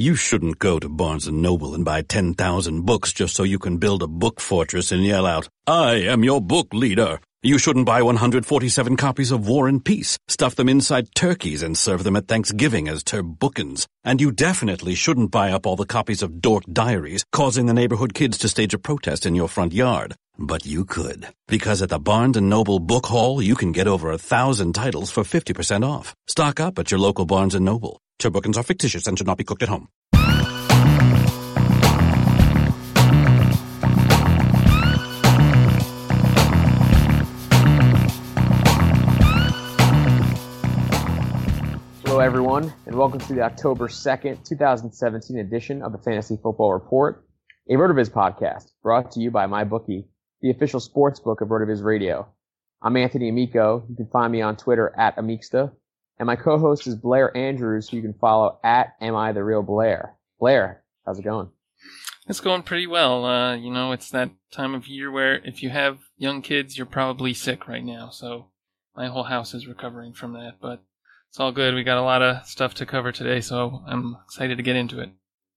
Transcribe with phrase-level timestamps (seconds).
[0.00, 3.78] You shouldn't go to Barnes & Noble and buy 10,000 books just so you can
[3.78, 7.18] build a book fortress and yell out, I am your book leader.
[7.42, 12.04] You shouldn't buy 147 copies of War and Peace, stuff them inside turkeys and serve
[12.04, 13.86] them at Thanksgiving as turbookins.
[14.04, 18.14] And you definitely shouldn't buy up all the copies of Dork Diaries, causing the neighborhood
[18.14, 20.14] kids to stage a protest in your front yard.
[20.40, 21.26] But you could.
[21.48, 25.10] Because at the Barnes & Noble Book Haul, you can get over a thousand titles
[25.10, 26.14] for 50% off.
[26.28, 28.00] Stock up at your local Barnes & Noble.
[28.20, 29.88] Turbookins are fictitious and should not be cooked at home.
[42.04, 47.24] Hello, everyone, and welcome to the October 2nd, 2017 edition of the Fantasy Football Report,
[47.68, 50.04] a RotoViz podcast brought to you by MyBookie,
[50.40, 52.28] the official sports book of RotoViz Radio.
[52.80, 53.84] I'm Anthony Amico.
[53.88, 55.72] You can find me on Twitter at Amixta,
[56.18, 59.62] and my co-host is Blair Andrews, who you can follow at Am I the Real
[59.62, 60.14] Blair.
[60.38, 61.50] Blair, how's it going?
[62.28, 63.24] It's going pretty well.
[63.24, 66.86] Uh, you know, it's that time of year where if you have young kids, you're
[66.86, 68.10] probably sick right now.
[68.10, 68.50] So
[68.94, 70.84] my whole house is recovering from that, but
[71.30, 71.74] it's all good.
[71.74, 75.00] We got a lot of stuff to cover today, so I'm excited to get into
[75.00, 75.10] it.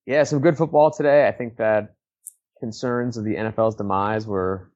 [0.08, 1.28] Yeah, some good football today.
[1.28, 1.94] I think that
[2.60, 4.71] concerns of the NFL's demise were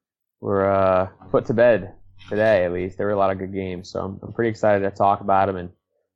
[0.46, 1.92] were uh, put to bed
[2.28, 2.64] today.
[2.64, 4.96] At least there were a lot of good games, so I'm, I'm pretty excited to
[4.96, 5.56] talk about them.
[5.56, 5.70] And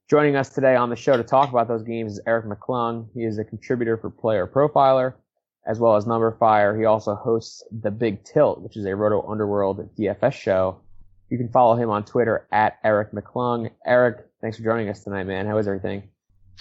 [0.09, 3.09] joining us today on the show to talk about those games is Eric McClung.
[3.13, 5.15] He is a contributor for Player Profiler
[5.67, 6.79] as well as Number Fire.
[6.79, 10.81] He also hosts the Big Tilt, which is a Roto Underworld DFS show.
[11.29, 13.71] You can follow him on Twitter at Eric McClung.
[13.85, 15.45] Eric, thanks for joining us tonight, man.
[15.47, 16.05] How is everything?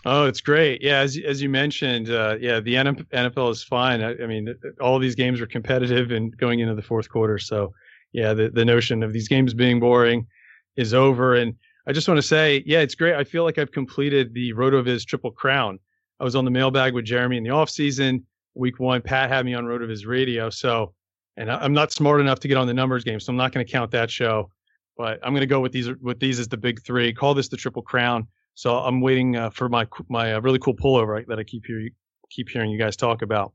[0.05, 0.81] Oh, it's great.
[0.81, 4.01] Yeah, as as you mentioned, uh, yeah, the NFL is fine.
[4.01, 7.37] I, I, mean, all these games are competitive and going into the fourth quarter.
[7.37, 7.73] So,
[8.13, 10.25] yeah, the the notion of these games being boring
[10.77, 11.35] is over.
[11.35, 11.53] And
[11.85, 13.15] I just want to say, yeah, it's great.
[13.15, 15.79] I feel like I've completed the Rotoviz Triple Crown.
[16.21, 18.25] I was on the mailbag with Jeremy in the off season.
[18.55, 20.49] Week one, Pat had me on Rotoviz Radio.
[20.49, 20.93] So,
[21.35, 23.65] and I'm not smart enough to get on the numbers game, so I'm not going
[23.65, 24.49] to count that show
[24.99, 27.13] but I'm going to go with these with these as the big three.
[27.13, 28.27] Call this the triple crown.
[28.59, 31.87] So I'm waiting uh, for my my uh, really cool pullover that I keep hear,
[32.29, 33.53] keep hearing you guys talk about.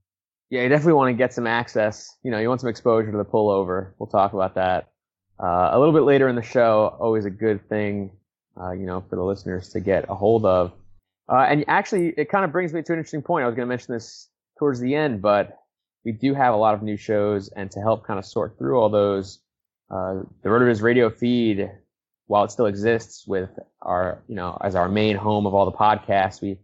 [0.48, 2.16] Yeah, you definitely want to get some access.
[2.22, 3.92] You know, you want some exposure to the pullover.
[3.98, 4.92] We'll talk about that
[5.38, 6.96] uh, a little bit later in the show.
[6.98, 8.12] Always a good thing,
[8.58, 10.72] uh, you know, for the listeners to get a hold of.
[11.28, 13.44] Uh, and actually, it kind of brings me to an interesting point.
[13.44, 15.58] I was going to mention this towards the end, but
[16.06, 18.80] we do have a lot of new shows, and to help kind of sort through
[18.80, 19.40] all those,
[19.90, 21.70] uh, the RotoViz radio feed,
[22.26, 23.50] while it still exists with
[23.82, 26.58] our, you know, as our main home of all the podcasts, we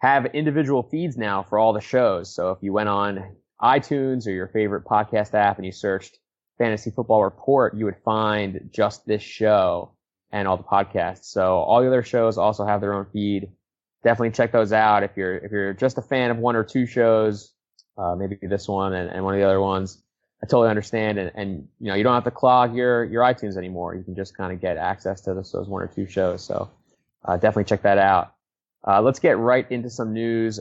[0.00, 2.34] have individual feeds now for all the shows.
[2.34, 6.18] So if you went on iTunes or your favorite podcast app and you searched
[6.58, 9.92] Fantasy Football Report, you would find just this show
[10.32, 11.24] and all the podcasts.
[11.24, 13.52] So all the other shows also have their own feed.
[14.02, 16.86] Definitely check those out if you're if you're just a fan of one or two
[16.86, 17.52] shows,
[17.96, 20.02] uh, maybe this one and, and one of the other ones
[20.42, 21.18] I totally understand.
[21.18, 23.94] And, and you know, you don't have to clog your your iTunes anymore.
[23.94, 26.44] You can just kind of get access to this, those one or two shows.
[26.44, 26.70] So
[27.24, 28.34] uh, definitely check that out.
[28.86, 30.58] Uh, let's get right into some news.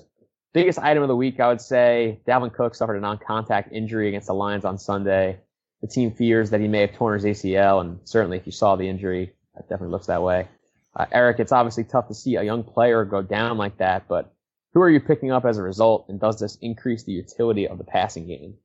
[0.53, 4.27] Biggest item of the week, I would say, Dalvin Cook suffered a non-contact injury against
[4.27, 5.39] the Lions on Sunday.
[5.81, 8.75] The team fears that he may have torn his ACL, and certainly if you saw
[8.75, 10.47] the injury, it definitely looks that way.
[10.93, 14.33] Uh, Eric, it's obviously tough to see a young player go down like that, but
[14.73, 17.77] who are you picking up as a result, and does this increase the utility of
[17.77, 18.55] the passing game?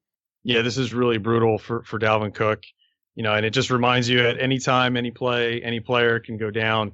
[0.46, 2.62] Yeah, this is really brutal for, for Dalvin Cook.
[3.16, 6.36] You know, and it just reminds you at any time, any play, any player can
[6.36, 6.92] go down.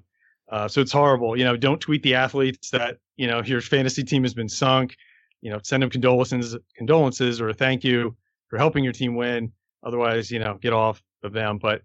[0.50, 1.36] Uh, so it's horrible.
[1.36, 4.96] You know, don't tweet the athletes that, you know, your fantasy team has been sunk.
[5.42, 8.16] You know, send them condolences, condolences or thank you
[8.48, 9.52] for helping your team win.
[9.84, 11.58] Otherwise, you know, get off of them.
[11.58, 11.82] But,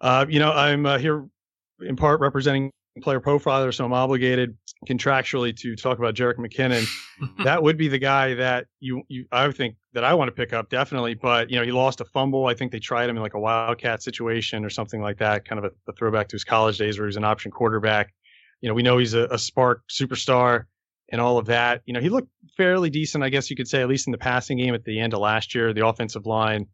[0.00, 1.26] uh, you know, I'm uh, here
[1.80, 4.56] in part representing player profiler, so I'm obligated
[4.88, 6.86] contractually to talk about Jerick McKinnon.
[7.44, 10.32] that would be the guy that you, you I would think that I want to
[10.32, 11.14] pick up definitely.
[11.14, 12.46] But you know, he lost a fumble.
[12.46, 15.64] I think they tried him in like a wildcat situation or something like that, kind
[15.64, 18.12] of a, a throwback to his college days where he was an option quarterback.
[18.60, 20.64] You know, we know he's a, a SPARQ superstar
[21.10, 21.82] and all of that.
[21.86, 24.18] You know, he looked fairly decent, I guess you could say, at least in the
[24.18, 25.72] passing game at the end of last year.
[25.72, 26.66] The offensive line,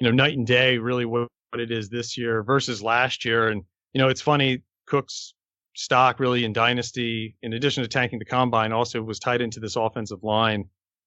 [0.00, 3.48] you know, night and day, really what it is this year versus last year.
[3.48, 4.62] And you know, it's funny.
[4.86, 5.34] Cook's
[5.78, 9.76] stock really in dynasty, in addition to tanking the combine, also was tied into this
[9.76, 10.64] offensive line.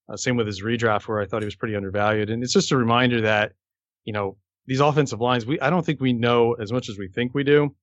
[0.09, 2.29] Uh, same with his redraft, where I thought he was pretty undervalued.
[2.29, 3.51] And it's just a reminder that,
[4.06, 4.38] you know,
[4.68, 7.44] these offensive lines, we I don't think we know as much as we think we
[7.44, 7.75] do.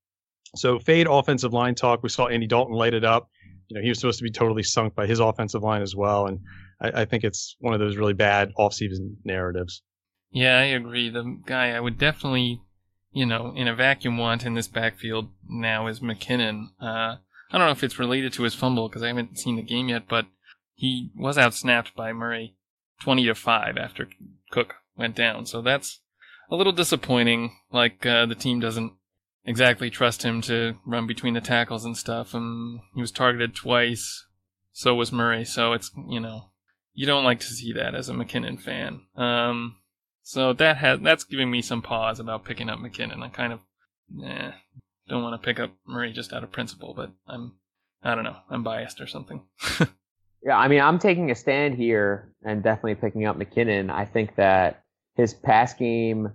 [0.56, 2.02] So fade offensive line talk.
[2.02, 3.28] We saw Andy Dalton light it up.
[3.68, 6.26] You know, he was supposed to be totally sunk by his offensive line as well.
[6.26, 6.40] And
[6.80, 9.82] I, I think it's one of those really bad offseason narratives.
[10.30, 11.10] Yeah, I agree.
[11.10, 12.62] The guy I would definitely
[13.12, 16.68] you know, in a vacuum want in this backfield now is McKinnon.
[16.80, 17.16] Uh,
[17.50, 19.88] I don't know if it's related to his fumble because I haven't seen the game
[19.88, 20.26] yet, but
[20.74, 22.54] he was outsnapped by Murray
[23.00, 24.08] 20 to 5 after
[24.50, 25.46] Cook went down.
[25.46, 26.00] So that's
[26.50, 27.56] a little disappointing.
[27.72, 28.92] Like, uh, the team doesn't
[29.44, 32.34] exactly trust him to run between the tackles and stuff.
[32.34, 34.26] And he was targeted twice.
[34.72, 35.44] So was Murray.
[35.44, 36.50] So it's, you know,
[36.92, 39.02] you don't like to see that as a McKinnon fan.
[39.16, 39.76] Um,
[40.28, 43.22] so that has that's giving me some pause about picking up McKinnon.
[43.22, 43.60] I kind of
[44.22, 44.50] eh,
[45.08, 47.54] don't want to pick up Murray just out of principle, but I'm
[48.02, 49.40] I don't know, I'm biased or something.
[50.44, 53.90] yeah, I mean, I'm taking a stand here and definitely picking up McKinnon.
[53.90, 54.84] I think that
[55.14, 56.34] his pass game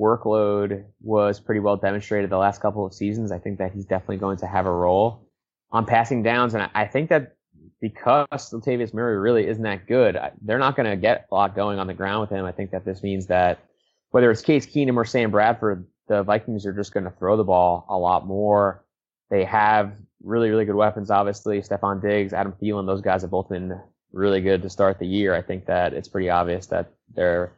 [0.00, 3.30] workload was pretty well demonstrated the last couple of seasons.
[3.30, 5.28] I think that he's definitely going to have a role
[5.70, 7.33] on passing downs, and I think that
[7.84, 11.78] because Latavius Murray really isn't that good, they're not going to get a lot going
[11.78, 12.46] on the ground with him.
[12.46, 13.58] I think that this means that
[14.08, 17.44] whether it's Case Keenum or Sam Bradford, the Vikings are just going to throw the
[17.44, 18.82] ball a lot more.
[19.28, 19.92] They have
[20.22, 21.60] really, really good weapons, obviously.
[21.60, 23.78] Stefon Diggs, Adam Thielen, those guys have both been
[24.14, 25.34] really good to start the year.
[25.34, 27.52] I think that it's pretty obvious that their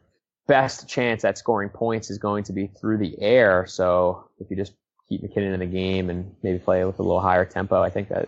[0.45, 3.65] best chance at scoring points is going to be through the air.
[3.65, 4.73] So if you just
[5.07, 8.09] keep McKinnon in the game and maybe play with a little higher tempo, I think
[8.09, 8.27] that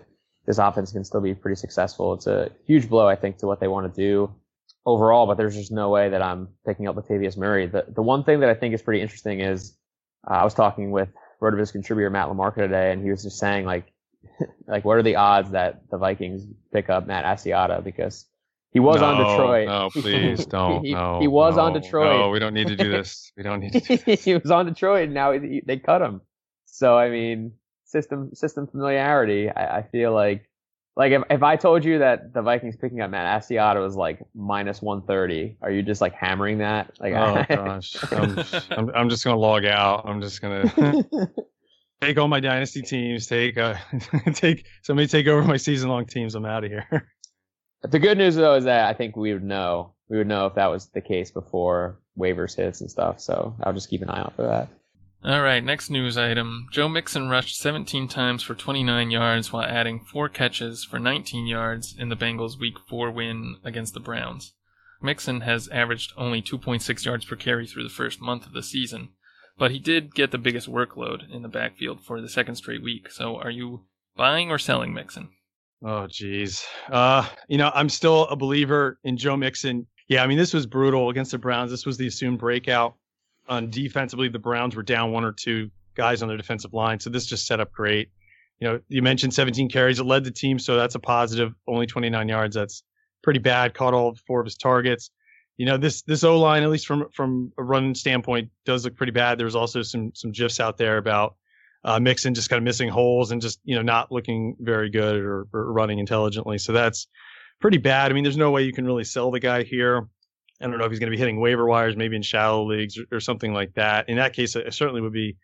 [0.50, 2.16] this offense can still be pretty successful.
[2.16, 4.34] It's a huge blow, I think, to what they want to do
[4.84, 7.68] overall, but there's just no way that I'm picking up Latavius Murray.
[7.68, 9.78] The, the one thing that I think is pretty interesting is
[10.28, 11.10] uh, I was talking with
[11.40, 13.94] Rotoviz contributor Matt LaMarca today, and he was just saying, like,
[14.68, 18.26] like what are the odds that the Vikings pick up Matt Asiata because
[18.72, 19.68] he was no, on Detroit.
[19.68, 20.84] No, please don't.
[20.84, 22.22] he, no, he was no, on Detroit.
[22.22, 23.32] No, we don't need to do this.
[23.38, 23.82] We don't need to.
[23.82, 24.24] Do this.
[24.26, 26.22] he was on Detroit, and now he, they cut him.
[26.66, 27.54] So I mean,
[27.90, 29.50] system system familiarity.
[29.50, 30.50] I, I feel like
[30.96, 34.20] like if, if I told you that the Vikings picking up Matt Asiata was like
[34.36, 36.92] minus one thirty, are you just like hammering that?
[37.00, 38.40] Like oh gosh, I'm,
[38.72, 40.04] I'm, I'm just gonna log out.
[40.06, 41.04] I'm just gonna
[42.02, 43.28] take all my dynasty teams.
[43.28, 43.76] Take uh,
[44.34, 46.36] take somebody take over my season long teams.
[46.36, 47.08] I'm out of here.
[47.82, 49.94] the good news though is that I think we would know.
[50.10, 53.22] We would know if that was the case before waivers hits and stuff.
[53.22, 54.68] So I'll just keep an eye out for that.
[55.22, 56.68] All right, next news item.
[56.72, 61.94] Joe Mixon rushed 17 times for 29 yards while adding four catches for 19 yards
[62.00, 64.54] in the Bengals' Week 4 win against the Browns.
[65.02, 69.10] Mixon has averaged only 2.6 yards per carry through the first month of the season,
[69.58, 73.12] but he did get the biggest workload in the backfield for the second straight week.
[73.12, 73.82] So, are you
[74.16, 75.32] buying or selling Mixon?
[75.84, 76.66] Oh, geez.
[76.90, 79.86] Uh, you know, I'm still a believer in Joe Mixon.
[80.08, 81.72] Yeah, I mean, this was brutal against the Browns.
[81.72, 82.96] This was the assumed breakout
[83.50, 87.10] on defensively, the Browns were down one or two guys on their defensive line, so
[87.10, 88.10] this just set up great.
[88.60, 90.00] You know, you mentioned 17 carries.
[90.00, 91.54] It led the team, so that's a positive.
[91.68, 92.56] Only 29 yards.
[92.56, 92.84] That's
[93.24, 93.74] pretty bad.
[93.74, 95.12] Caught all four of his targets.
[95.58, 98.96] You know, this this O line, at least from from a run standpoint, does look
[98.96, 99.38] pretty bad.
[99.38, 101.36] There's also some some gifs out there about
[101.84, 105.18] uh, Mixon just kind of missing holes and just you know not looking very good
[105.18, 106.58] or, or running intelligently.
[106.58, 107.08] So that's
[107.60, 108.12] pretty bad.
[108.12, 110.08] I mean, there's no way you can really sell the guy here.
[110.62, 112.98] I don't know if he's going to be hitting waiver wires, maybe in shallow leagues
[112.98, 114.10] or, or, something like that.
[114.10, 115.38] In that case, I certainly would be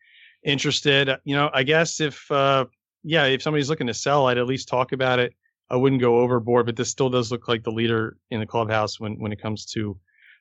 [0.44, 1.10] interested.
[1.24, 2.66] You know, I guess if uh,
[3.04, 5.34] yeah, if somebody's looking to sell, I'd at least talk about it.
[5.70, 9.00] I wouldn't go overboard, but this still does look like the leader in the clubhouse
[9.00, 9.98] when when it comes to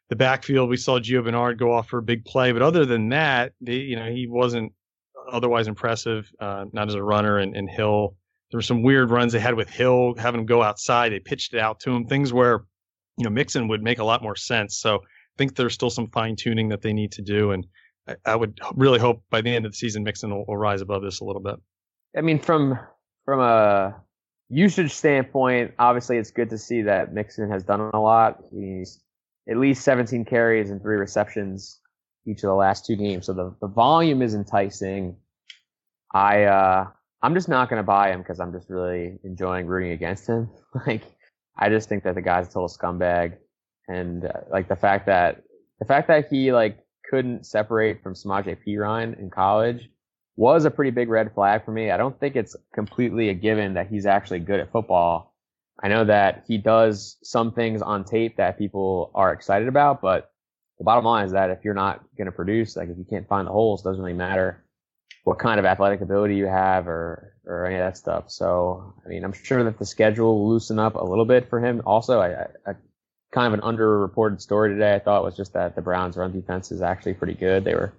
[0.08, 0.68] the backfield.
[0.68, 3.76] We saw Gio Bernard go off for a big play, but other than that, they,
[3.76, 4.72] you know, he wasn't
[5.30, 7.38] otherwise impressive, uh, not as a runner.
[7.38, 8.16] And, and Hill,
[8.50, 11.12] there were some weird runs they had with Hill, having him go outside.
[11.12, 12.64] They pitched it out to him, things where,
[13.16, 14.78] you know, Mixon would make a lot more sense.
[14.78, 17.52] So I think there's still some fine tuning that they need to do.
[17.52, 17.66] And
[18.08, 20.80] I, I, would really hope by the end of the season, Mixon will, will rise
[20.80, 21.56] above this a little bit.
[22.16, 22.78] I mean, from,
[23.24, 23.94] from a
[24.48, 28.42] usage standpoint, obviously it's good to see that Mixon has done a lot.
[28.52, 29.00] He's
[29.48, 31.80] at least 17 carries and three receptions
[32.26, 33.26] each of the last two games.
[33.26, 35.16] So the, the volume is enticing.
[36.12, 36.86] I uh,
[37.22, 40.50] I'm just not to buy him because I'm just really enjoying rooting against him.
[40.86, 41.02] like
[41.56, 43.36] I just think that the guy's a total scumbag,
[43.88, 45.42] and uh, like the fact that
[45.78, 49.88] the fact that he like couldn't separate from Samaje Perine in college
[50.36, 51.90] was a pretty big red flag for me.
[51.90, 55.34] I don't think it's completely a given that he's actually good at football.
[55.82, 60.32] I know that he does some things on tape that people are excited about, but
[60.78, 63.28] the bottom line is that if you're not going to produce, like if you can't
[63.28, 64.63] find the holes, doesn't really matter
[65.24, 68.30] what kind of athletic ability you have or or any of that stuff.
[68.30, 71.60] So I mean, I'm sure that the schedule will loosen up a little bit for
[71.60, 71.82] him.
[71.84, 72.74] Also, I, I,
[73.32, 74.94] kind of an underreported story today.
[74.94, 77.64] I thought was just that the Browns' run defense is actually pretty good.
[77.64, 77.92] They were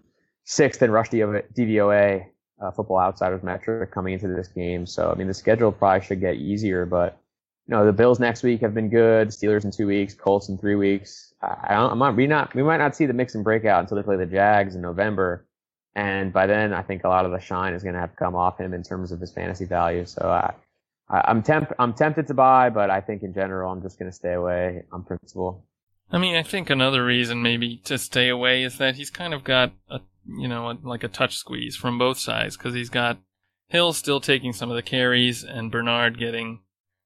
[0.46, 2.26] sixth in rush DVOA,
[2.62, 4.86] uh, Football Outsiders metric coming into this game.
[4.86, 7.20] So I mean, the schedule probably should get easier, but
[7.68, 9.30] you know, the Bills next week have been good.
[9.30, 11.34] Steelers in two weeks, Colts in three weeks.
[11.42, 14.04] I, I am not, we not, we might not see the Mixon breakout until they
[14.04, 15.45] play the Jags in November.
[15.96, 18.36] And by then, I think a lot of the shine is going to have come
[18.36, 20.06] off him in terms of his fantasy value.
[20.06, 20.54] So I,
[21.10, 24.12] I am temp, I'm tempted to buy, but I think in general, I'm just going
[24.12, 25.64] to stay away on principle.
[26.12, 29.44] I mean, I think another reason maybe to stay away is that he's kind of
[29.44, 33.18] got a, you know, a, like a touch squeeze from both sides because he's got
[33.68, 36.60] Hill still taking some of the carries and Bernard getting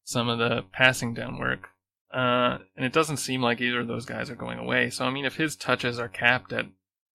[0.03, 1.69] some of the passing down work.
[2.13, 4.89] Uh, and it doesn't seem like either of those guys are going away.
[4.89, 6.65] So, I mean, if his touches are capped at,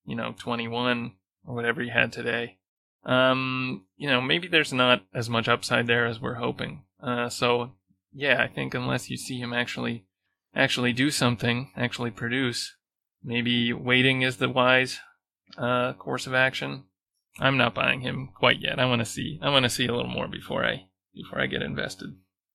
[0.07, 1.13] you know, 21
[1.47, 2.59] or whatever he had today,
[3.05, 6.85] um, you know, maybe there's not as much upside there as we're hoping.
[7.03, 7.73] Uh, so,
[8.13, 10.07] yeah, I think unless you see him actually,
[10.55, 12.75] actually do something, actually produce,
[13.23, 15.01] maybe waiting is the wise,
[15.59, 16.85] uh, course of action.
[17.39, 18.79] I'm not buying him quite yet.
[18.79, 21.47] I want to see, I want to see a little more before I, before I
[21.47, 22.11] get invested.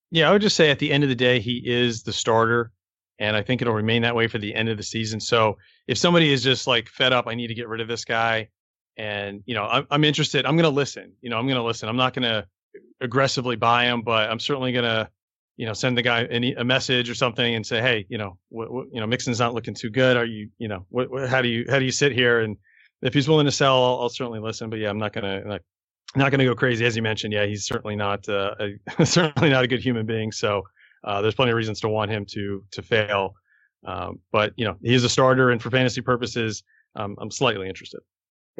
[0.10, 2.72] Yeah, I would just say at the end of the day, he is the starter,
[3.20, 5.20] and I think it'll remain that way for the end of the season.
[5.20, 8.06] So if somebody is just like fed up, I need to get rid of this
[8.06, 8.50] guy,
[9.00, 10.46] and you know, I'm, I'm interested.
[10.46, 11.14] I'm going to listen.
[11.22, 11.88] You know, I'm going to listen.
[11.88, 12.46] I'm not going to
[13.00, 15.10] aggressively buy him, but I'm certainly going to,
[15.56, 18.38] you know, send the guy any, a message or something and say, hey, you know,
[18.50, 20.18] what, what, you know, Mixon's not looking too good.
[20.18, 22.42] Are you, you know, what, what, how do you, how do you sit here?
[22.42, 22.58] And
[23.02, 24.70] if he's willing to sell, I'll, I'll certainly listen.
[24.70, 25.62] But yeah, I'm not going to
[26.16, 27.32] not going to go crazy as you mentioned.
[27.32, 30.34] Yeah, he's certainly not uh, a, certainly not a good human being.
[30.34, 30.64] So
[31.06, 33.36] uh, there's plenty of reasons to want him to to fail.
[33.86, 36.64] Um, but you know, he's a starter, and for fantasy purposes,
[36.98, 38.02] um, I'm slightly interested.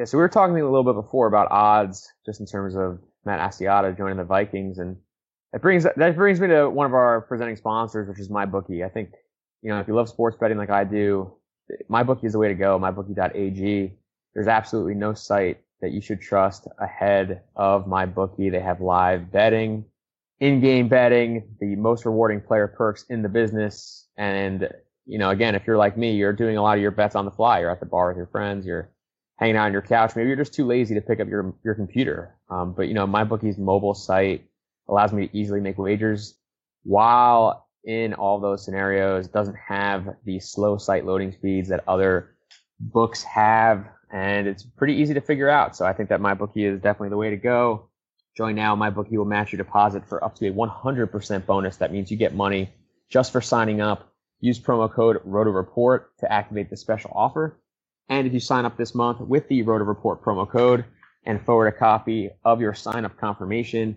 [0.00, 3.00] Yeah, so we were talking a little bit before about odds, just in terms of
[3.26, 4.96] Matt Asiata joining the Vikings, and
[5.52, 8.82] that brings that brings me to one of our presenting sponsors, which is MyBookie.
[8.82, 9.10] I think
[9.60, 11.34] you know if you love sports betting like I do,
[11.90, 12.78] MyBookie is the way to go.
[12.78, 13.92] MyBookie.ag.
[14.32, 18.48] There's absolutely no site that you should trust ahead of my bookie.
[18.48, 19.84] They have live betting,
[20.38, 24.08] in-game betting, the most rewarding player perks in the business.
[24.16, 24.66] And,
[25.04, 27.26] you know, again, if you're like me, you're doing a lot of your bets on
[27.26, 27.60] the fly.
[27.60, 28.64] You're at the bar with your friends.
[28.64, 28.90] You're
[29.40, 30.14] hanging out on your couch.
[30.14, 32.36] Maybe you're just too lazy to pick up your, your computer.
[32.50, 34.44] Um, but, you know, my bookie's mobile site
[34.86, 36.36] allows me to easily make wagers
[36.82, 42.36] while in all those scenarios doesn't have the slow site loading speeds that other
[42.78, 45.76] books have and it's pretty easy to figure out.
[45.76, 47.88] So I think that MyBookie is definitely the way to go.
[48.36, 48.74] Join now.
[48.74, 51.76] MyBookie will match your deposit for up to a 100% bonus.
[51.76, 52.70] That means you get money
[53.08, 54.12] just for signing up.
[54.40, 57.59] Use promo code RotoReport to activate the special offer.
[58.10, 60.84] And if you sign up this month with the RotoReport promo code
[61.24, 63.96] and forward a copy of your sign up confirmation,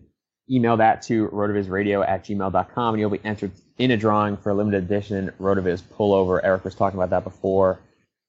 [0.50, 4.54] email that to rotovizradio at gmail.com and you'll be entered in a drawing for a
[4.54, 6.40] limited edition Rotoviz pullover.
[6.44, 7.80] Eric was talking about that before.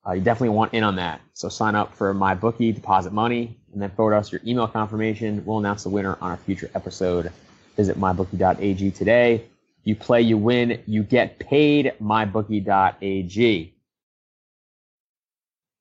[0.07, 1.21] Uh, you definitely want in on that.
[1.35, 5.45] So sign up for my bookie, deposit money, and then forward us your email confirmation.
[5.45, 7.33] We'll announce the winner on a future episode.
[7.77, 9.45] Visit mybookie.ag today.
[9.85, 11.93] You play, you win, you get paid.
[12.01, 13.74] Mybookie.ag.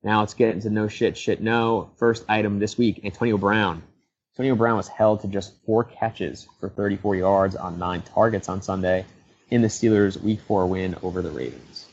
[0.04, 1.90] Now let's get into no shit, shit no.
[1.96, 3.82] First item this week Antonio Brown.
[4.34, 8.60] Antonio Brown was held to just four catches for 34 yards on nine targets on
[8.60, 9.06] Sunday
[9.50, 11.86] in the Steelers' Week 4 win over the Ravens.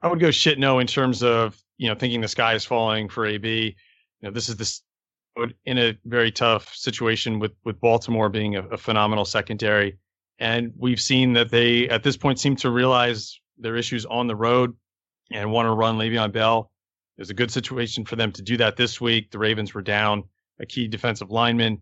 [0.00, 3.08] I would go shit no in terms of you know thinking the sky is falling
[3.08, 3.76] for AB.
[4.20, 4.82] You know, this is this
[5.66, 9.98] in a very tough situation with with Baltimore being a, a phenomenal secondary,
[10.38, 14.36] and we've seen that they at this point seem to realize their issues on the
[14.36, 14.74] road
[15.32, 16.70] and want to run Le'Veon Bell.
[17.18, 19.32] There's a good situation for them to do that this week.
[19.32, 20.22] The Ravens were down
[20.60, 21.80] a key defensive lineman,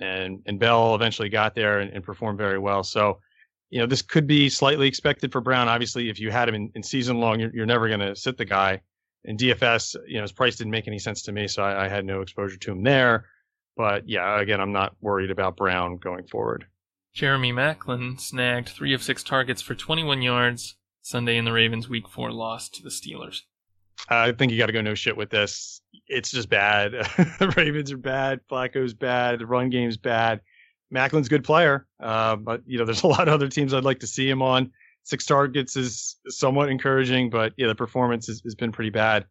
[0.00, 2.82] and and Bell eventually got there and, and performed very well.
[2.82, 3.20] So,
[3.68, 5.68] you know, this could be slightly expected for Brown.
[5.68, 8.38] Obviously, if you had him in, in season long, you're, you're never going to sit
[8.38, 8.80] the guy.
[9.24, 11.88] In DFS, you know, his price didn't make any sense to me, so I, I
[11.88, 13.26] had no exposure to him there.
[13.76, 16.66] But yeah, again, I'm not worried about Brown going forward.
[17.12, 22.08] Jeremy Maclin snagged three of six targets for 21 yards Sunday in the Ravens' Week
[22.08, 23.42] Four loss to the Steelers.
[24.08, 25.80] I think you got to go no shit with this.
[26.06, 26.92] It's just bad.
[26.92, 28.40] the Ravens are bad.
[28.50, 29.40] Flacco's bad.
[29.40, 30.40] The run game's bad.
[30.92, 34.00] Maclin's good player, uh, but you know there's a lot of other teams I'd like
[34.00, 34.72] to see him on.
[35.04, 39.26] Six targets is somewhat encouraging, but yeah, the performance has, has been pretty bad.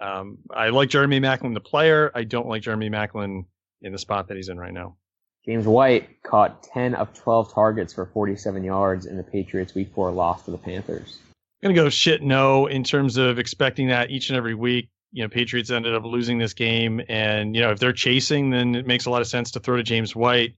[0.00, 2.10] Um, I like Jeremy Maclin, the player.
[2.14, 3.44] I don't like Jeremy Maclin
[3.82, 4.96] in the spot that he's in right now.
[5.44, 10.10] James White caught 10 of 12 targets for 47 yards in the Patriots' Week 4
[10.12, 11.18] loss to the Panthers.
[11.62, 14.90] I'm going to go shit no in terms of expecting that each and every week.
[15.12, 17.00] You know, Patriots ended up losing this game.
[17.08, 19.76] And, you know, if they're chasing, then it makes a lot of sense to throw
[19.76, 20.54] to James White.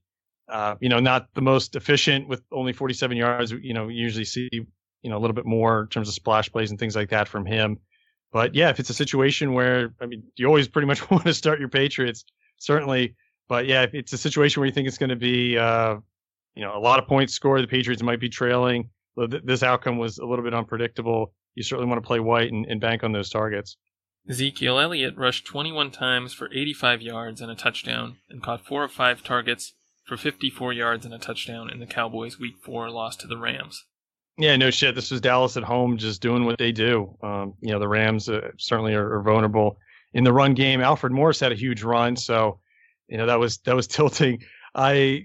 [0.48, 3.52] Uh, you know, not the most efficient with only 47 yards.
[3.52, 6.70] You know, usually see, you know, a little bit more in terms of splash plays
[6.70, 7.78] and things like that from him.
[8.32, 11.34] But yeah, if it's a situation where, I mean, you always pretty much want to
[11.34, 12.24] start your Patriots,
[12.58, 13.14] certainly
[13.50, 15.96] but yeah, if it's a situation where you think it's going to be, uh,
[16.54, 18.90] you know, a lot of points scored, the Patriots might be trailing.
[19.16, 21.32] This outcome was a little bit unpredictable.
[21.54, 23.76] You certainly want to play white and, and bank on those targets.
[24.28, 28.92] Ezekiel Elliott rushed 21 times for 85 yards and a touchdown, and caught four of
[28.92, 29.74] five targets
[30.06, 33.84] for 54 yards and a touchdown in the Cowboys' Week 4 loss to the Rams.
[34.38, 34.94] Yeah, no shit.
[34.94, 37.16] This was Dallas at home just doing what they do.
[37.22, 39.76] Um, you know, the Rams uh, certainly are, are vulnerable
[40.14, 40.80] in the run game.
[40.80, 42.58] Alfred Morris had a huge run, so
[43.08, 44.42] you know that was that was tilting.
[44.74, 45.24] I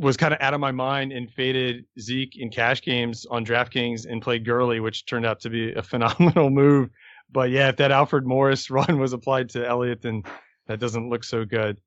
[0.00, 4.06] was kind of out of my mind and faded Zeke in cash games on DraftKings
[4.06, 6.88] and played Gurley, which turned out to be a phenomenal move.
[7.30, 10.22] But yeah, if that Alfred Morris run was applied to Elliott, then
[10.66, 11.80] that doesn't look so good.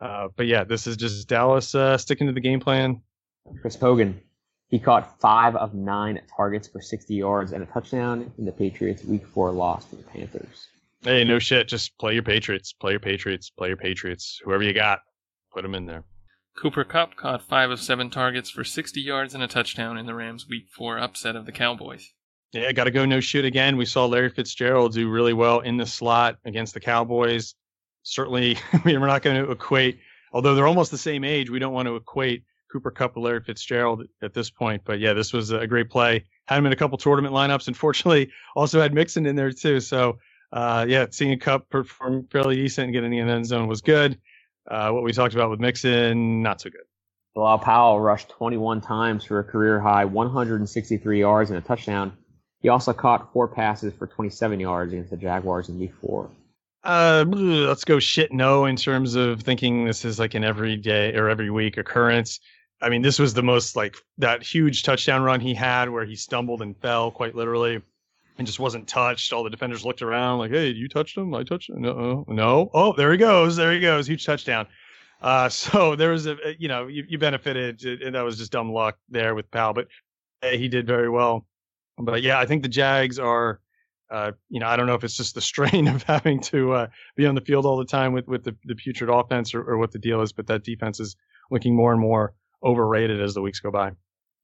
[0.00, 3.02] Uh, but yeah, this is just Dallas uh, sticking to the game plan.
[3.60, 4.18] Chris Hogan,
[4.68, 9.04] he caught five of nine targets for 60 yards and a touchdown in the Patriots'
[9.04, 10.68] Week Four loss to the Panthers.
[11.02, 11.68] Hey, no shit.
[11.68, 12.72] Just play your Patriots.
[12.72, 13.50] Play your Patriots.
[13.50, 14.40] Play your Patriots.
[14.44, 15.00] Whoever you got,
[15.52, 16.04] put them in there.
[16.60, 20.14] Cooper Kupp caught five of seven targets for 60 yards and a touchdown in the
[20.14, 22.12] Rams' Week 4 upset of the Cowboys.
[22.52, 23.76] Yeah, got to go no shit again.
[23.76, 27.54] We saw Larry Fitzgerald do really well in the slot against the Cowboys.
[28.02, 30.00] Certainly, we're not going to equate,
[30.32, 32.42] although they're almost the same age, we don't want to equate
[32.72, 34.82] Cooper Kupp with Larry Fitzgerald at this point.
[34.84, 36.24] But yeah, this was a great play.
[36.46, 37.68] Had him in a couple tournament lineups.
[37.68, 39.78] Unfortunately, also had Mixon in there too.
[39.78, 40.18] So
[40.52, 44.18] uh, yeah, seeing Kupp perform fairly decent and getting in the end zone was good.
[44.70, 46.82] Uh, what we talked about with Mixon, not so good.
[47.34, 52.12] Bilal Powell rushed 21 times for a career high 163 yards and a touchdown.
[52.60, 56.30] He also caught four passes for 27 yards against the Jaguars in Week Four.
[56.84, 61.28] Uh, let's go shit no in terms of thinking this is like an everyday or
[61.28, 62.40] every week occurrence.
[62.80, 66.16] I mean, this was the most like that huge touchdown run he had where he
[66.16, 67.82] stumbled and fell quite literally
[68.38, 69.32] and just wasn't touched.
[69.32, 71.34] All the defenders looked around like, "Hey, you touched him?
[71.34, 71.82] I touched him?
[71.82, 72.70] No, no.
[72.72, 73.56] Oh, there he goes.
[73.56, 74.06] There he goes.
[74.06, 74.66] Huge touchdown."
[75.20, 78.72] Uh, so there was a, you know, you, you benefited, and that was just dumb
[78.72, 79.88] luck there with Powell, but
[80.42, 81.46] he did very well.
[81.98, 83.60] But yeah, I think the Jags are,
[84.10, 86.86] uh, you know, I don't know if it's just the strain of having to uh,
[87.16, 89.78] be on the field all the time with with the, the putrid offense or, or
[89.78, 91.16] what the deal is, but that defense is
[91.50, 93.92] looking more and more overrated as the weeks go by.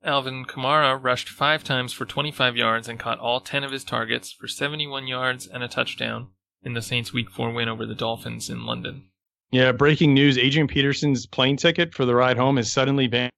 [0.05, 4.33] Alvin Kamara rushed five times for 25 yards and caught all 10 of his targets
[4.33, 6.29] for 71 yards and a touchdown
[6.63, 9.09] in the Saints' Week 4 win over the Dolphins in London.
[9.51, 13.31] Yeah, breaking news: Adrian Peterson's plane ticket for the ride home is suddenly banned.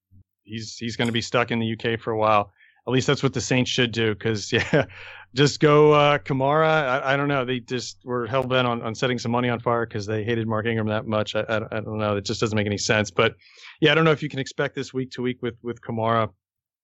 [0.44, 2.52] He's he's going to be stuck in the UK for a while.
[2.86, 4.14] At least that's what the Saints should do.
[4.14, 4.86] Because yeah,
[5.34, 6.66] just go uh, Kamara.
[6.66, 7.44] I, I, don't know.
[7.44, 10.46] They just were hell bent on, on setting some money on fire because they hated
[10.46, 11.34] Mark Ingram that much.
[11.34, 12.16] I, I, I don't know.
[12.16, 13.10] It just doesn't make any sense.
[13.10, 13.34] But
[13.80, 16.30] yeah, I don't know if you can expect this week to week with with Kamara.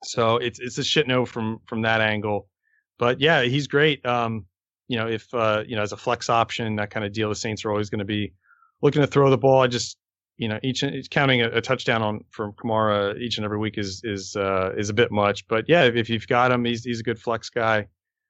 [0.04, 2.48] So it's it's a shit no from from that angle.
[2.98, 4.04] But yeah, he's great.
[4.06, 4.46] Um,
[4.88, 7.34] you know, if uh, you know, as a flex option, that kind of deal, the
[7.34, 8.32] Saints are always going to be
[8.82, 9.62] looking to throw the ball.
[9.62, 9.96] I just
[10.38, 14.00] you know, each counting a, a, touchdown on from Kamara each and every week is
[14.02, 15.46] is uh, is a bit much.
[15.46, 17.86] But yeah, if, if, you've got him, he's he's a good flex guy.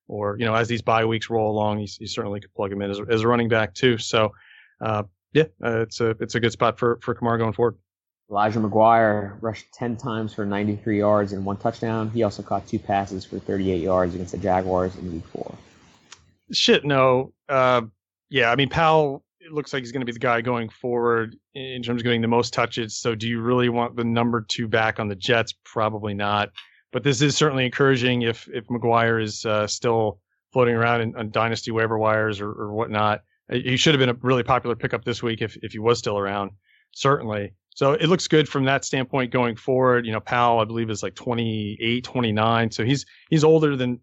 [0.09, 2.83] Or you know, as these bye weeks roll along, you, you certainly could plug him
[2.83, 3.99] in as, as a running back too.
[3.99, 4.33] So
[4.81, 7.77] uh, yeah, uh, it's a it's a good spot for for Kamara going forward.
[8.33, 12.11] Elijah McGuire rushed 10 times for 93 yards and one touchdown.
[12.11, 15.55] He also caught two passes for 38 yards against the Jaguars in week four.
[16.51, 17.35] shit, no.
[17.47, 17.83] Uh,
[18.31, 19.23] yeah, I mean Powell.
[19.41, 22.23] It looks like he's going to be the guy going forward in terms of getting
[22.23, 22.97] the most touches.
[22.97, 25.53] So, do you really want the number two back on the Jets?
[25.65, 26.51] Probably not.
[26.91, 30.21] But this is certainly encouraging if if McGuire is uh, still
[30.53, 33.23] floating around in, on dynasty waiver wires or, or whatnot.
[33.53, 35.99] Uh, he should have been a really popular pickup this week if if he was
[35.99, 36.53] still around.
[36.93, 37.53] Certainly.
[37.75, 40.07] So it looks good from that standpoint going forward.
[40.07, 42.71] You know, Powell, I believe, is like 28, 29.
[42.71, 44.01] So he's he's older than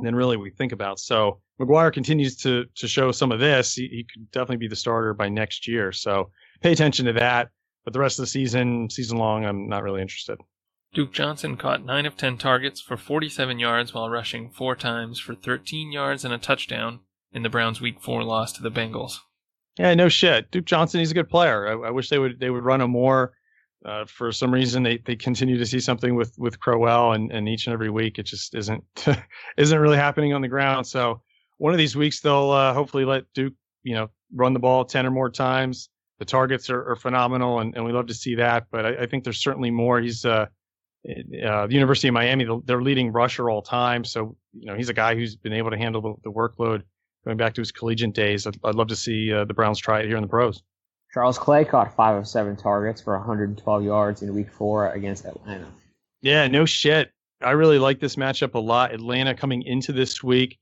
[0.00, 0.98] than really we think about.
[0.98, 3.74] So McGuire continues to to show some of this.
[3.74, 5.92] He, he could definitely be the starter by next year.
[5.92, 6.30] So
[6.62, 7.48] pay attention to that.
[7.84, 10.38] But the rest of the season, season long, I'm not really interested.
[10.92, 15.34] Duke Johnson caught 9 of 10 targets for 47 yards while rushing four times for
[15.34, 17.00] 13 yards and a touchdown
[17.32, 19.20] in the Browns' Week 4 loss to the Bengals.
[19.80, 20.50] Yeah, no shit.
[20.50, 21.66] Duke Johnson, he's a good player.
[21.66, 23.32] I, I wish they would they would run him more.
[23.82, 27.48] Uh, for some reason, they, they continue to see something with with Crowell, and, and
[27.48, 28.84] each and every week it just isn't
[29.56, 30.86] isn't really happening on the ground.
[30.86, 31.22] So
[31.56, 35.06] one of these weeks they'll uh, hopefully let Duke you know run the ball ten
[35.06, 35.88] or more times.
[36.18, 38.66] The targets are, are phenomenal, and, and we love to see that.
[38.70, 39.98] But I, I think there's certainly more.
[39.98, 40.44] He's uh,
[41.08, 44.04] uh, the University of Miami, their leading rusher all time.
[44.04, 46.82] So you know he's a guy who's been able to handle the, the workload
[47.24, 48.46] going back to his collegiate days.
[48.46, 50.62] I'd, I'd love to see uh, the Browns try it here in the pros.
[51.12, 55.66] Charles Clay caught five of seven targets for 112 yards in Week Four against Atlanta.
[56.22, 57.10] Yeah, no shit.
[57.42, 58.92] I really like this matchup a lot.
[58.92, 60.58] Atlanta coming into this week,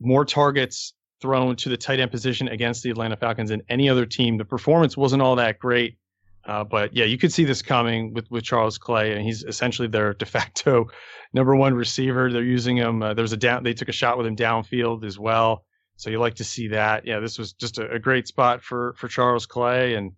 [0.00, 4.06] more targets thrown to the tight end position against the Atlanta Falcons than any other
[4.06, 4.38] team.
[4.38, 5.98] The performance wasn't all that great,
[6.46, 9.88] uh, but yeah, you could see this coming with with Charles Clay, and he's essentially
[9.88, 10.86] their de facto
[11.34, 12.32] number one receiver.
[12.32, 13.02] They're using him.
[13.02, 13.64] Uh, there's a down.
[13.64, 15.64] They took a shot with him downfield as well.
[16.00, 17.06] So you like to see that.
[17.06, 20.12] Yeah, this was just a, a great spot for for Charles Clay, and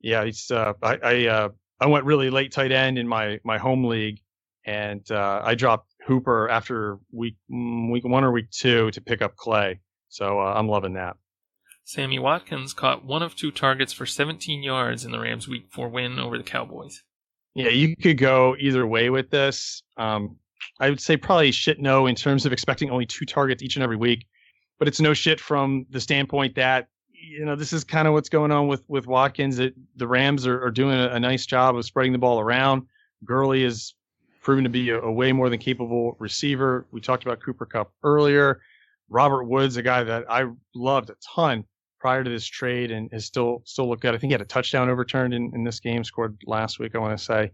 [0.00, 0.50] yeah, he's.
[0.50, 4.18] Uh, I I, uh, I went really late tight end in my my home league,
[4.64, 9.20] and uh, I dropped Hooper after week mm, week one or week two to pick
[9.20, 9.80] up Clay.
[10.08, 11.16] So uh, I'm loving that.
[11.84, 15.90] Sammy Watkins caught one of two targets for 17 yards in the Rams' Week Four
[15.90, 17.02] win over the Cowboys.
[17.54, 19.82] Yeah, you could go either way with this.
[19.98, 20.38] Um,
[20.80, 23.82] I would say probably shit no in terms of expecting only two targets each and
[23.82, 24.26] every week
[24.78, 28.28] but it's no shit from the standpoint that you know this is kind of what's
[28.28, 29.56] going on with with Watkins.
[29.56, 32.82] That the Rams are, are doing a, a, nice job of spreading the ball around.
[33.24, 33.94] Gurley is
[34.42, 36.86] proven to be a, a, way more than capable receiver.
[36.92, 38.60] We talked about Cooper Kupp earlier.
[39.08, 41.64] Robert Woods, a guy that I loved a ton
[41.98, 44.14] prior to this trade, and is still still looked good.
[44.14, 46.94] I think he had a touchdown overturned in, in this game, scored last week.
[46.94, 47.52] I want to say.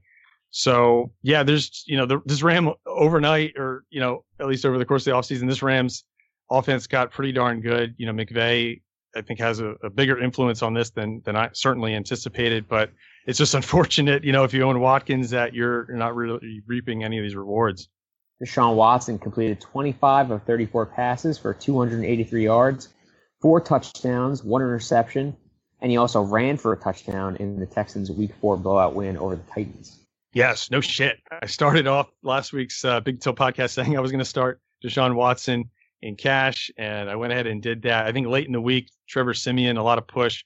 [0.51, 4.79] So yeah, there's you know the, this Ram overnight, or you know at least over
[4.79, 6.05] the course of the offseason, this Rams
[6.59, 7.95] offense got pretty darn good.
[7.99, 8.81] You know, McVay,
[9.17, 12.69] I think, has a, a, bigger influence on this than than I certainly anticipated.
[12.69, 12.91] But
[13.27, 17.05] it's just unfortunate, you know, if you own Watkins, that you're, you're not really reaping
[17.05, 17.89] any of these rewards.
[18.43, 22.89] Deshaun Watson completed 25 of 34 passes for 283 yards,
[23.41, 25.37] four touchdowns, one interception,
[25.81, 29.37] and he also ran for a touchdown in the Texans' Week Four blowout win over
[29.37, 30.01] the Titans.
[30.35, 31.19] Yes, no shit.
[31.31, 34.61] I started off last week's uh, Big Tilt podcast saying I was going to start
[34.83, 35.71] Deshaun Watson
[36.03, 38.07] in cash, and I went ahead and did that.
[38.07, 40.45] I think late in the week, Trevor Siemian, a lot of push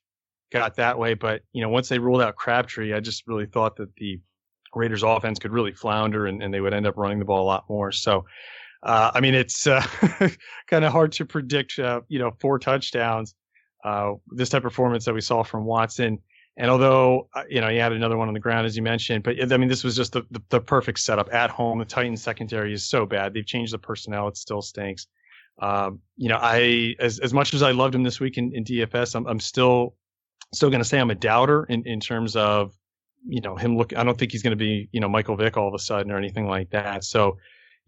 [0.52, 3.76] got that way, but you know, once they ruled out Crabtree, I just really thought
[3.76, 4.20] that the
[4.74, 7.48] Raiders offense could really flounder and, and they would end up running the ball a
[7.48, 7.90] lot more.
[7.90, 8.26] So,
[8.82, 9.84] uh, I mean, it's uh,
[10.68, 13.34] kind of hard to predict, uh, you know, four touchdowns,
[13.84, 16.18] uh, this type of performance that we saw from Watson.
[16.58, 19.24] And although, uh, you know, he had another one on the ground, as you mentioned,
[19.24, 21.78] but I mean, this was just the, the, the perfect setup at home.
[21.78, 23.34] The Titans secondary is so bad.
[23.34, 24.28] They've changed the personnel.
[24.28, 25.06] It still stinks.
[25.58, 28.64] Um, you know, I as as much as I loved him this week in, in
[28.64, 29.94] DFS, I'm I'm still
[30.54, 32.74] still going to say I'm a doubter in in terms of
[33.26, 33.96] you know him look.
[33.96, 36.12] I don't think he's going to be you know Michael Vick all of a sudden
[36.12, 37.04] or anything like that.
[37.04, 37.38] So.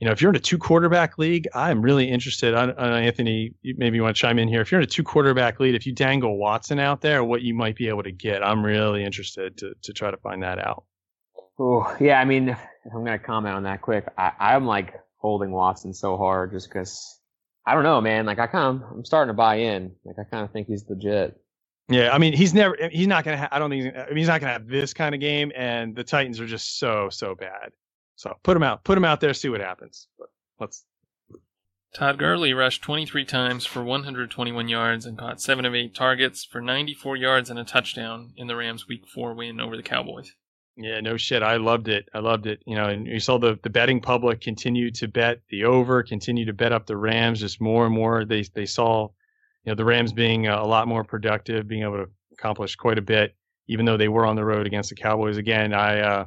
[0.01, 2.55] You know, if you're in a two quarterback league, I'm really interested.
[2.55, 2.67] I,
[3.01, 4.61] Anthony, maybe you want to chime in here.
[4.61, 7.53] If you're in a two quarterback league, if you dangle Watson out there, what you
[7.53, 10.85] might be able to get, I'm really interested to to try to find that out.
[11.59, 14.07] Oh yeah, I mean, I'm going to comment on that quick.
[14.17, 17.18] I, I'm like holding Watson so hard just because
[17.69, 18.25] I don't know, man.
[18.25, 19.93] Like I kind of, I'm starting to buy in.
[20.05, 21.39] Like I kind of think he's legit.
[21.91, 23.37] Yeah, I mean, he's never, he's not gonna.
[23.37, 25.53] Ha- I don't think he's, I mean, he's not gonna have this kind of game,
[25.55, 27.73] and the Titans are just so, so bad.
[28.17, 30.09] So put him out, put him out there, see what happens.
[30.19, 30.29] But
[30.59, 30.85] let's.
[31.95, 36.61] Todd Gurley rushed 23 times for 121 yards and caught seven of eight targets for
[36.61, 40.35] 94 yards and a touchdown in the Rams' Week Four win over the Cowboys.
[40.81, 41.43] Yeah, no shit.
[41.43, 42.09] I loved it.
[42.15, 42.63] I loved it.
[42.65, 46.45] You know, and you saw the the betting public continue to bet the over, continue
[46.45, 47.41] to bet up the Rams.
[47.41, 49.09] Just more and more, they they saw,
[49.65, 53.03] you know, the Rams being a lot more productive, being able to accomplish quite a
[53.03, 53.35] bit,
[53.67, 55.37] even though they were on the road against the Cowboys.
[55.37, 56.25] Again, I uh,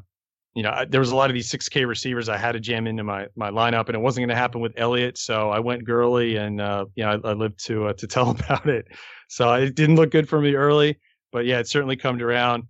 [0.53, 3.05] you know, there was a lot of these 6K receivers I had to jam into
[3.05, 5.17] my my lineup, and it wasn't going to happen with Elliott.
[5.17, 8.31] So I went Gurley, and uh, you know, I, I lived to uh, to tell
[8.31, 8.85] about it.
[9.29, 10.99] So it didn't look good for me early,
[11.31, 12.63] but yeah, it certainly come around.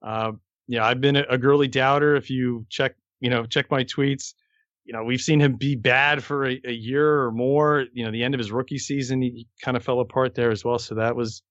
[0.00, 0.32] Uh,
[0.68, 2.16] yeah, I've been a, Gurley doubter.
[2.16, 4.34] If you check, you know, check my tweets,
[4.84, 7.86] you know, we've seen him be bad for a, a year or more.
[7.92, 10.50] You know, the end of his rookie season, he, he kind of fell apart there
[10.50, 10.78] as well.
[10.78, 11.42] So that was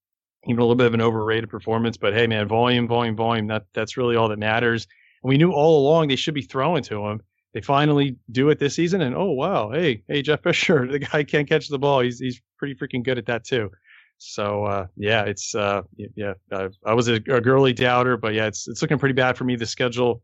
[0.46, 1.96] even a little bit of an overrated performance.
[1.96, 3.46] But hey, man, volume, volume, volume.
[3.48, 4.86] That that's really all that matters.
[5.22, 7.20] And we knew all along they should be throwing to him.
[7.52, 11.24] They finally do it this season, and oh wow, hey, hey, Jeff Fisher, the guy
[11.24, 12.00] can't catch the ball.
[12.00, 13.70] He's he's pretty freaking good at that too.
[14.18, 15.82] So uh, yeah, it's uh,
[16.14, 16.34] yeah.
[16.52, 19.44] I, I was a, a Gurley doubter, but yeah, it's it's looking pretty bad for
[19.44, 19.56] me.
[19.56, 20.22] The schedule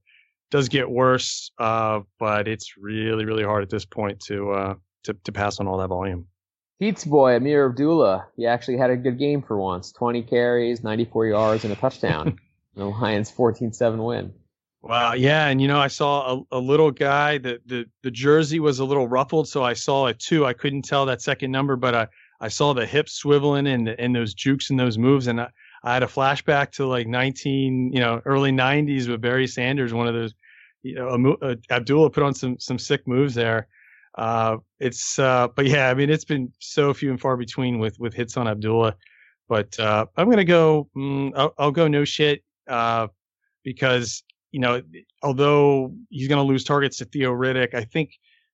[0.51, 4.75] does get worse, uh, but it's really really hard at this point to uh,
[5.05, 6.27] to to pass on all that volume.
[6.79, 9.93] Heats boy Ameer Abdullah, he actually had a good game for once.
[9.93, 12.41] 20 carries, 94 yards, and a touchdown.
[12.75, 14.33] the Lions 14-7 win.
[14.81, 17.39] Wow, yeah, and you know I saw a, a little guy.
[17.39, 20.45] The, the the jersey was a little ruffled, so I saw it too.
[20.45, 22.09] I couldn't tell that second number, but I
[22.43, 25.49] I saw the hips swiveling and and those jukes and those moves, and I,
[25.85, 30.09] I had a flashback to like 19, you know, early 90s with Barry Sanders, one
[30.09, 30.35] of those.
[30.83, 33.69] You know, uh, Abdullah put on some some sick moves there.
[34.19, 37.99] Uh, it's uh, but yeah, I mean it's been so few and far between with
[38.01, 38.97] with hits on Abdullah.
[39.49, 40.89] But uh, I'm gonna go.
[40.97, 43.07] Mm, I'll, I'll, go no shit uh,
[43.63, 44.83] because you know
[45.23, 48.11] although he's gonna lose targets to Theo Riddick, I think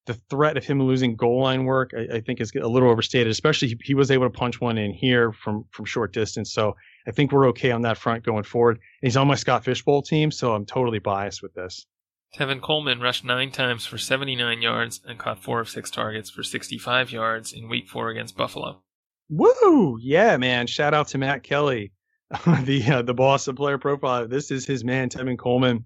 [0.09, 3.31] the threat of him losing goal line work, I, I think, is a little overstated.
[3.31, 6.53] Especially he, he, was able to punch one in here from from short distance.
[6.53, 6.75] So
[7.07, 8.77] I think we're okay on that front going forward.
[8.77, 11.87] And he's on my Scott Fishbowl team, so I'm totally biased with this.
[12.35, 16.43] Tevin Coleman rushed nine times for 79 yards and caught four of six targets for
[16.43, 18.83] 65 yards in Week Four against Buffalo.
[19.29, 19.99] Woo!
[20.01, 20.67] Yeah, man!
[20.67, 21.93] Shout out to Matt Kelly,
[22.65, 24.29] the uh, the boss of Player Profiler.
[24.29, 25.85] This is his man, Tevin Coleman,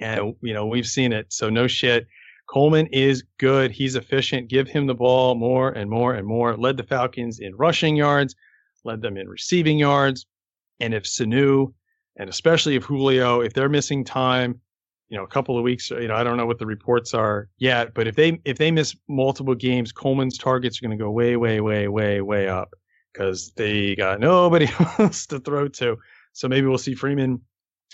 [0.00, 1.30] and you know we've seen it.
[1.30, 2.06] So no shit.
[2.48, 3.70] Coleman is good.
[3.70, 4.48] He's efficient.
[4.48, 6.56] Give him the ball more and more and more.
[6.56, 8.34] Led the Falcons in rushing yards,
[8.84, 10.26] led them in receiving yards.
[10.80, 11.72] And if Sanu,
[12.16, 14.60] and especially if Julio, if they're missing time,
[15.10, 17.48] you know, a couple of weeks, you know, I don't know what the reports are
[17.58, 21.10] yet, but if they if they miss multiple games, Coleman's targets are going to go
[21.10, 22.74] way, way, way, way, way up
[23.12, 25.96] because they got nobody else to throw to.
[26.32, 27.40] So maybe we'll see Freeman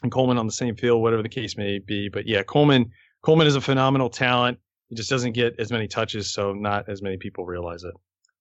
[0.03, 2.09] and Coleman on the same field, whatever the case may be.
[2.09, 2.91] But yeah, Coleman
[3.25, 4.59] Coleman is a phenomenal talent.
[4.89, 7.95] He just doesn't get as many touches, so not as many people realize it.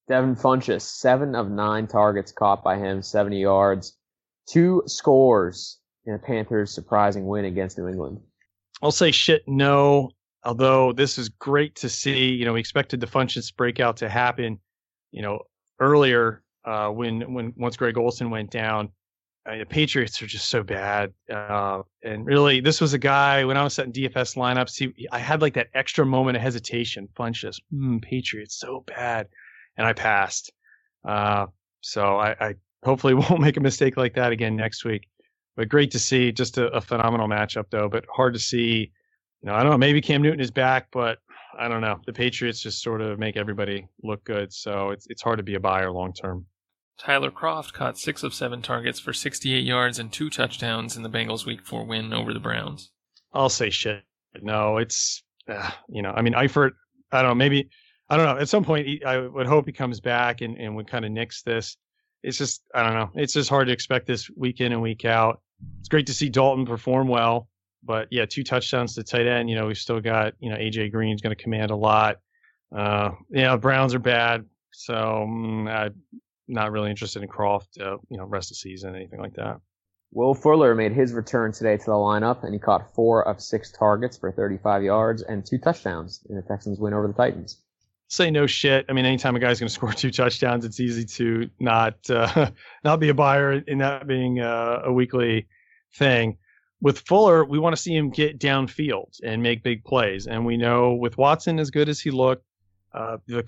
[0.10, 3.98] Devin Funchess, seven of nine targets caught by him, 70 yards,
[4.46, 8.19] two scores in a Panthers surprising win against New England.
[8.82, 10.12] I'll say shit no,
[10.43, 12.34] although this is great to see.
[12.34, 14.60] You know, we expected the Funchess breakout to happen,
[15.12, 15.39] you know,
[15.80, 18.89] earlier uh, when when once Greg Olsen went down.
[19.45, 21.12] I mean, the Patriots are just so bad.
[21.32, 24.77] Uh, and really, this was a guy when I was setting DFS lineups.
[24.77, 27.10] He, I had like that extra moment of hesitation.
[27.17, 29.27] Funchess, mm, Patriots, so bad,
[29.77, 30.51] and I passed.
[31.06, 31.47] Uh,
[31.82, 35.10] so I, I, hopefully won't make a mistake like that again next week.
[35.58, 37.89] But great to see, just a, a phenomenal matchup though.
[37.89, 38.91] But hard to see.
[39.41, 39.77] You know, I don't know.
[39.77, 41.17] Maybe Cam Newton is back, but
[41.60, 41.99] I don't know.
[42.06, 45.56] The Patriots just sort of make everybody look good, so it's it's hard to be
[45.56, 46.45] a buyer long term.
[47.06, 51.10] Tyler Kroft caught six of seven targets for 68 yards and two touchdowns in the
[51.10, 52.92] Bengals' Week 4 win over the Browns.
[53.34, 54.04] I'll say shit.
[54.42, 56.72] No, it's, uh, you know, I mean, Eifert,
[57.12, 57.70] I don't know, maybe,
[58.10, 58.39] I don't know.
[58.39, 61.12] At some point, he, I would hope he comes back and, and would kind of
[61.12, 61.78] nix this.
[62.24, 63.12] It's just, I don't know.
[63.16, 65.42] It's just hard to expect this week in and week out.
[65.80, 67.50] It's great to see Dalton perform well,
[67.84, 69.50] but yeah, two touchdowns to tight end.
[69.50, 72.18] You know, we've still got, you know, AJ Green's going to command a lot.
[72.74, 74.46] Uh, yeah, Browns are bad.
[74.72, 75.89] So mm, I,
[76.54, 79.60] not really interested in Kroft, uh, you know, rest of the season, anything like that.
[80.12, 83.72] Will Fuller made his return today to the lineup, and he caught four of six
[83.72, 87.58] targets for 35 yards and two touchdowns in the Texans' win over the Titans.
[88.10, 88.86] Say no shit.
[88.88, 92.52] I mean, anytime a guy's going to score two touchdowns, it's easy to not uh,
[92.84, 95.48] not be a buyer in that being uh, a weekly
[95.96, 96.38] thing.
[96.80, 100.58] With Fuller, we want to see him get downfield and make big plays, and we
[100.58, 102.46] know with Watson, as good as he looked,
[102.94, 103.42] uh, the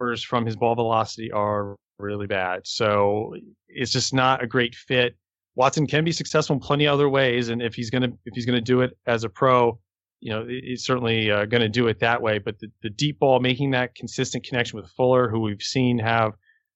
[0.00, 2.62] numbers from his ball velocity are really bad.
[2.64, 3.34] So
[3.68, 5.16] it's just not a great fit.
[5.54, 8.46] Watson can be successful in plenty of other ways, and if he's gonna if he's
[8.46, 9.78] gonna do it as a pro,
[10.20, 12.38] you know, he's certainly uh, to do it that way.
[12.38, 16.32] But the, the deep ball, making that consistent connection with Fuller, who we've seen have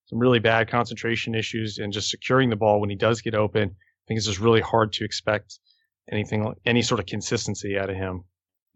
[0.06, 3.70] some really bad concentration issues, and just securing the ball when he does get open,
[3.70, 5.58] I think it's just really hard to expect
[6.10, 8.24] anything, any sort of consistency out of him.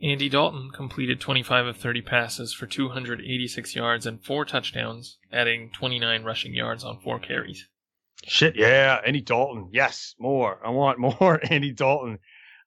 [0.00, 6.22] Andy Dalton completed 25 of 30 passes for 286 yards and four touchdowns, adding 29
[6.22, 7.66] rushing yards on four carries.
[8.24, 9.70] Shit, yeah, Andy Dalton.
[9.72, 10.60] Yes, more.
[10.64, 12.18] I want more Andy Dalton.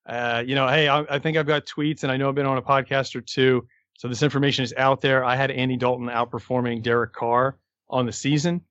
[0.06, 2.46] Uh, you know, hey, I, I, think I've got tweets, and I know I've been
[2.46, 3.67] on a podcast or two,
[3.98, 5.24] so this information is out there.
[5.24, 7.58] I had Andy Dalton outperforming Derek Carr
[7.89, 8.62] on the season.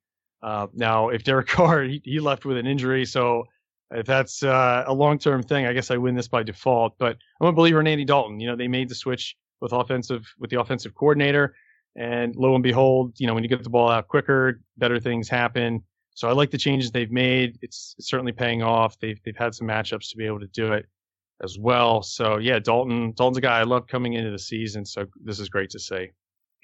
[0.42, 3.44] Uh, now, if Derek Carr he, he, left with an injury, so
[3.92, 6.94] if that's uh, a long-term thing, I guess I win this by default.
[6.98, 8.40] But I'm a believer in Andy Dalton.
[8.40, 11.54] You know, they made the switch with offensive with the offensive coordinator,
[11.96, 15.28] and lo and behold, you know, when you get the ball out quicker, better things
[15.28, 15.82] happen.
[16.14, 17.58] So I like the changes they've made.
[17.62, 18.98] It's, it's certainly paying off.
[18.98, 20.86] They've they've had some matchups to be able to do it
[21.42, 22.02] as well.
[22.02, 24.84] So yeah, Dalton Dalton's a guy I love coming into the season.
[24.84, 26.10] So this is great to see.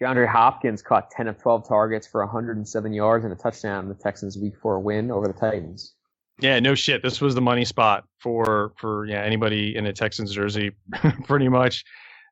[0.00, 3.94] DeAndre Hopkins caught 10 of 12 targets for 107 yards and a touchdown in the
[3.94, 5.95] Texans' Week Four win over the Titans.
[6.40, 7.03] Yeah, no shit.
[7.03, 10.72] This was the money spot for for yeah anybody in a Texans jersey,
[11.25, 11.85] pretty much.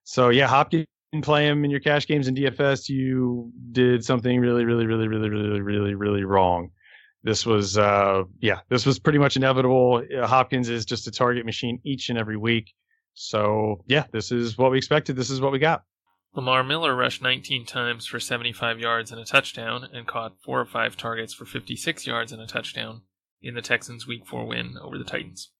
[0.04, 0.86] So yeah, Hopkins
[1.22, 2.88] play him in your cash games in DFS.
[2.88, 6.70] You did something really, really, really, really, really, really, really wrong.
[7.22, 10.02] This was uh yeah, this was pretty much inevitable.
[10.24, 12.74] Hopkins is just a target machine each and every week.
[13.14, 15.16] So yeah, this is what we expected.
[15.16, 15.82] This is what we got.
[16.34, 20.66] Lamar Miller rushed 19 times for 75 yards and a touchdown and caught four or
[20.66, 23.02] five targets for 56 yards and a touchdown
[23.44, 25.50] in the Texans' Week Four win over the Titans.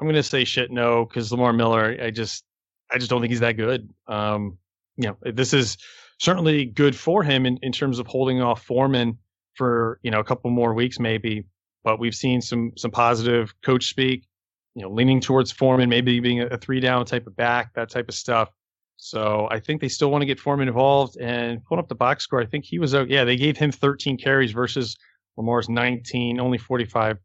[0.00, 2.44] I'm going to say shit no because Lamar Miller, I just,
[2.90, 3.88] I just don't think he's that good.
[4.06, 4.58] Um,
[4.96, 5.76] you know, this is
[6.18, 9.18] certainly good for him in, in terms of holding off Foreman
[9.54, 11.44] for you know a couple more weeks maybe.
[11.84, 14.26] But we've seen some some positive coach speak,
[14.74, 18.08] you know, leaning towards Foreman, maybe being a, three down type of back, that type
[18.08, 18.50] of stuff.
[18.96, 22.22] So I think they still want to get Foreman involved and put up the box
[22.22, 22.40] score.
[22.40, 23.10] I think he was out.
[23.10, 24.96] Yeah, they gave him 13 carries versus
[25.36, 27.18] Lamar's 19, only 45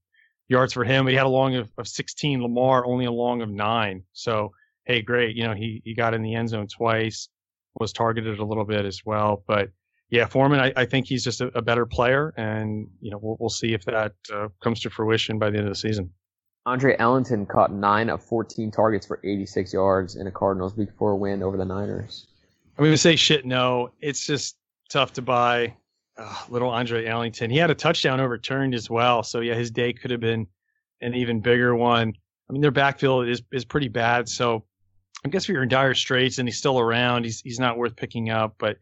[0.48, 1.06] yards for him.
[1.06, 2.42] But he had a long of, of 16.
[2.42, 4.04] Lamar only a long of nine.
[4.14, 4.52] So
[4.88, 5.36] hey, great.
[5.36, 7.30] You know, he he got in the end zone twice,
[7.80, 9.44] was targeted a little bit as well.
[9.48, 9.70] But
[10.10, 13.38] yeah, Foreman, I, I think he's just a, a, better player, and you know we'll
[13.40, 16.12] we'll see if that uh, comes to fruition by the end of the season.
[16.66, 21.16] Andre Ellington caught nine of 14 targets for 86 yards in a Cardinals Week Four
[21.16, 22.28] win over the Niners.
[22.78, 23.46] I'm going to say shit.
[23.46, 24.58] No, it's just
[24.90, 25.76] tough to buy.
[26.18, 27.52] Uh, little Andre Ellington.
[27.52, 30.48] He had a touchdown overturned as well, so yeah, his day could have been
[31.02, 32.14] an even bigger one.
[32.50, 34.64] I mean, their backfield is is pretty bad, so
[35.26, 38.30] I guess you're in dire straits and he's still around, he's he's not worth picking
[38.30, 38.56] up.
[38.58, 38.78] But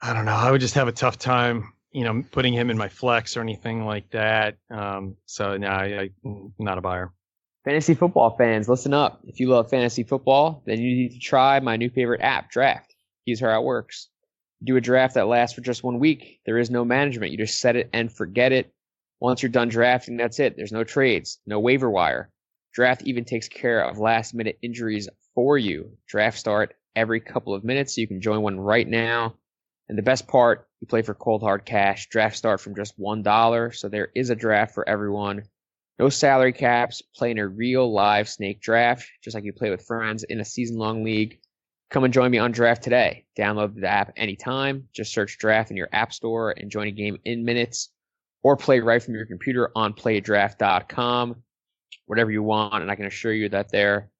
[0.00, 0.32] I don't know.
[0.32, 3.40] I would just have a tough time, you know, putting him in my flex or
[3.40, 4.56] anything like that.
[4.70, 7.12] Um, so no, I, I'm not a buyer.
[7.64, 9.20] Fantasy football fans, listen up.
[9.24, 12.94] If you love fantasy football, then you need to try my new favorite app, Draft.
[13.24, 14.08] Here's how it works.
[14.64, 16.40] Do a draft that lasts for just one week.
[16.46, 17.32] There is no management.
[17.32, 18.72] You just set it and forget it.
[19.20, 20.56] Once you're done drafting, that's it.
[20.56, 22.30] There's no trades, no waiver wire.
[22.72, 25.96] Draft even takes care of last minute injuries for you.
[26.06, 29.34] Draft start every couple of minutes, so you can join one right now.
[29.88, 32.08] And the best part, you play for cold hard cash.
[32.08, 35.44] Draft start from just $1, so there is a draft for everyone.
[35.98, 39.86] No salary caps, play in a real live snake draft, just like you play with
[39.86, 41.38] friends in a season long league.
[41.90, 43.24] Come and join me on draft today.
[43.38, 44.88] Download the app anytime.
[44.92, 47.90] Just search draft in your app store and join a game in minutes
[48.42, 51.36] or play right from your computer on playdraft.com.
[52.06, 52.82] Whatever you want.
[52.82, 54.10] And I can assure you that their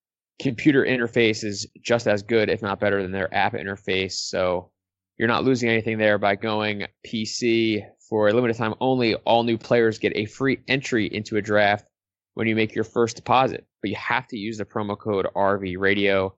[0.41, 4.13] computer interface is just as good, if not better than their app interface.
[4.13, 4.71] So
[5.19, 9.15] you're not losing anything there by going PC for a limited time only.
[9.15, 11.87] All new players get a free entry into a draft
[12.35, 15.79] when you make your first deposit, but you have to use the promo code RV
[15.79, 16.37] Radio.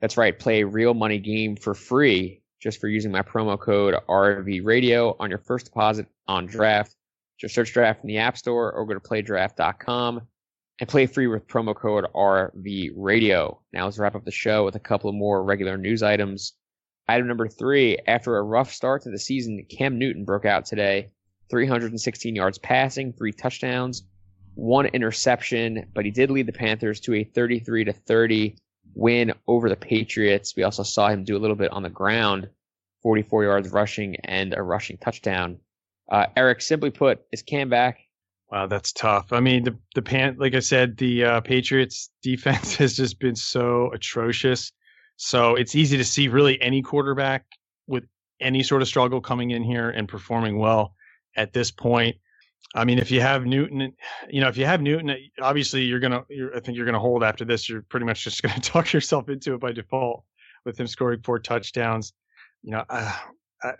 [0.00, 3.94] That's right, play a real money game for free just for using my promo code
[4.08, 6.94] RV Radio on your first deposit on draft.
[7.38, 10.20] Just search draft in the App Store or go to playdraft.com
[10.78, 13.60] and play free with promo code RV Radio.
[13.72, 16.54] Now let's wrap up the show with a couple of more regular news items.
[17.08, 21.10] Item number three, after a rough start to the season, Cam Newton broke out today.
[21.50, 24.04] 316 yards passing, three touchdowns,
[24.54, 28.56] one interception, but he did lead the Panthers to a 33 to 30
[28.94, 30.54] win over the Patriots.
[30.56, 32.48] We also saw him do a little bit on the ground,
[33.02, 35.58] 44 yards rushing and a rushing touchdown.
[36.10, 37.98] Uh, Eric, simply put, is Cam back?
[38.50, 39.32] Wow, that's tough.
[39.32, 43.36] I mean, the the pan, like I said, the uh, Patriots defense has just been
[43.36, 44.72] so atrocious.
[45.16, 47.44] So it's easy to see really any quarterback
[47.86, 48.04] with
[48.40, 50.94] any sort of struggle coming in here and performing well
[51.36, 52.16] at this point.
[52.74, 53.92] I mean, if you have Newton,
[54.28, 56.24] you know, if you have Newton, obviously you're gonna.
[56.28, 57.68] You're, I think you're gonna hold after this.
[57.68, 60.24] You're pretty much just gonna talk yourself into it by default
[60.64, 62.12] with him scoring four touchdowns.
[62.62, 63.12] You know, uh,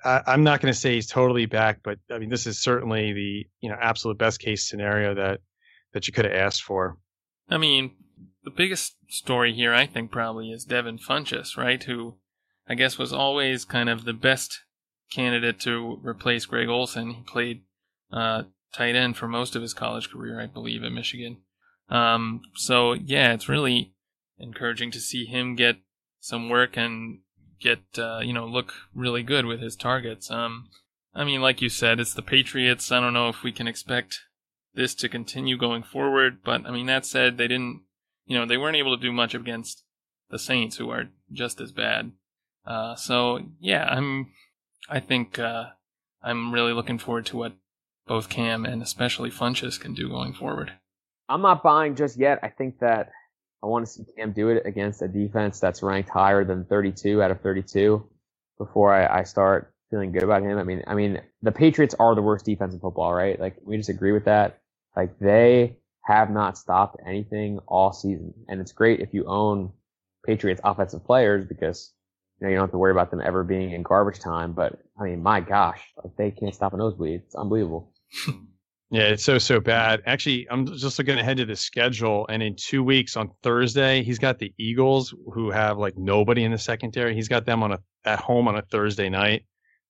[0.05, 3.47] I, am not to say he's totally back, but I mean, this is certainly the
[3.61, 5.41] you know absolute best case scenario that
[5.93, 6.97] that you could have asked for.
[7.49, 7.93] I mean,
[8.45, 11.83] the biggest story here, I think, probably is Devin Funchess, right?
[11.83, 12.17] Who
[12.69, 14.61] I guess was always kind of the best
[15.11, 17.11] candidate to replace Greg Olsen.
[17.11, 17.63] He played
[18.13, 21.39] uh, tight end for most of his college career, I believe, at Michigan.
[21.89, 23.95] Um, so yeah, it's really
[24.39, 25.77] encouraging to see him get
[26.21, 27.21] some work and
[27.61, 30.31] get uh, you know look really good with his targets.
[30.31, 30.69] Um,
[31.15, 32.93] I mean, like you said, it's the Patriots.
[32.93, 34.21] I don't know if we can expect
[34.75, 37.83] this to continue going forward, but I mean that said, they didn't,
[38.27, 39.85] you know, they weren't able to do much against
[40.31, 42.13] the Saints, who are just as bad.
[42.65, 44.31] Uh, so yeah, I'm,
[44.89, 45.71] I think uh,
[46.23, 47.53] I'm really looking forward to what
[48.07, 50.73] both Cam and especially Funchess can do going forward.
[51.29, 52.41] I'm not buying just yet.
[52.43, 53.11] I think that
[53.63, 57.23] I want to see Cam do it against a defense that's ranked higher than 32
[57.23, 58.07] out of 32
[58.59, 60.59] before I, I start feeling good about him.
[60.59, 63.39] I mean, I mean, the Patriots are the worst defense in football, right?
[63.41, 64.61] Like, we just agree with that.
[64.97, 68.35] Like, they have not stopped anything all season.
[68.49, 69.73] And it's great if you own
[70.25, 71.93] Patriots offensive players because,
[72.41, 74.53] you know, you don't have to worry about them ever being in garbage time.
[74.53, 77.23] But, I mean, my gosh, like, they can't stop a nosebleed.
[77.27, 77.93] It's unbelievable.
[78.93, 80.03] Yeah, it's so so bad.
[80.05, 84.19] Actually, I'm just looking ahead to the schedule, and in two weeks on Thursday, he's
[84.19, 87.15] got the Eagles, who have like nobody in the secondary.
[87.15, 89.45] He's got them on a at home on a Thursday night,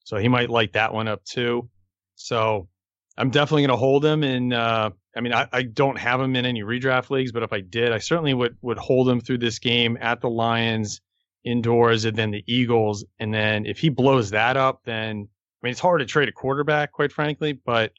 [0.04, 1.70] so he might light that one up too.
[2.16, 2.68] So
[3.16, 4.22] I'm definitely going to hold him.
[4.22, 7.54] And uh, I mean, I, I don't have him in any redraft leagues, but if
[7.54, 11.00] I did, I certainly would would hold him through this game at the Lions
[11.44, 13.04] indoors, and then the Eagles.
[13.18, 15.28] And then if he blows that up, then
[15.62, 17.92] I mean, it's hard to trade a quarterback, quite frankly, but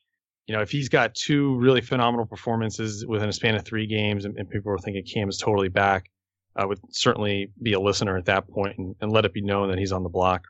[0.47, 4.25] you know, if he's got two really phenomenal performances within a span of three games
[4.25, 6.09] and, and people are thinking Cam is totally back,
[6.55, 9.69] I would certainly be a listener at that point and, and let it be known
[9.69, 10.45] that he's on the block.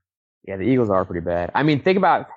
[0.47, 1.51] Yeah, the Eagles are pretty bad.
[1.53, 2.27] I mean, think about,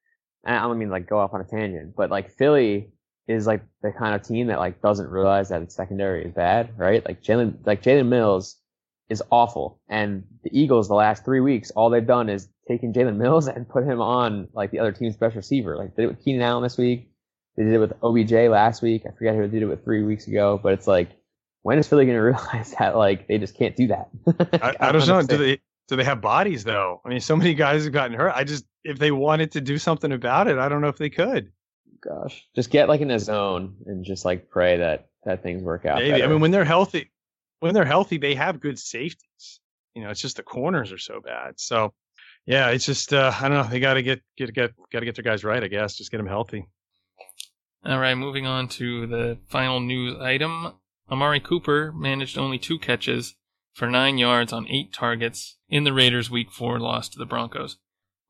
[0.44, 2.90] I don't mean like go off on a tangent, but like Philly
[3.26, 6.76] is like the kind of team that like doesn't realize that its secondary is bad,
[6.76, 7.04] right?
[7.06, 8.56] Like Jalen, like Jalen Mills
[9.08, 9.80] is awful.
[9.88, 13.68] And the Eagles, the last three weeks, all they've done is taken Jalen Mills and
[13.68, 15.76] put him on like the other team's best receiver.
[15.76, 17.10] Like they did it with Keenan Allen this week.
[17.56, 19.02] They did it with OBJ last week.
[19.06, 21.10] I forget who they did it with three weeks ago, but it's like,
[21.62, 24.08] when is Philly going to realize that like they just can't do that?
[24.62, 25.22] I, I, don't know.
[25.22, 27.00] Do they do they have bodies though?
[27.04, 28.32] I mean, so many guys have gotten hurt.
[28.34, 31.10] I just if they wanted to do something about it, I don't know if they
[31.10, 31.52] could.
[32.02, 35.86] Gosh, just get like in a zone and just like pray that that things work
[35.86, 35.98] out.
[35.98, 36.10] Maybe.
[36.10, 36.24] Better.
[36.24, 37.10] I mean, when they're healthy,
[37.64, 39.60] when they're healthy, they have good safeties.
[39.94, 41.54] You know, it's just the corners are so bad.
[41.56, 41.94] So,
[42.44, 43.70] yeah, it's just uh, I don't know.
[43.70, 45.64] They got to get get get got to get their guys right.
[45.64, 46.66] I guess just get them healthy.
[47.86, 50.74] All right, moving on to the final news item.
[51.10, 53.34] Amari Cooper managed only two catches
[53.72, 57.78] for nine yards on eight targets in the Raiders' Week 4 loss to the Broncos.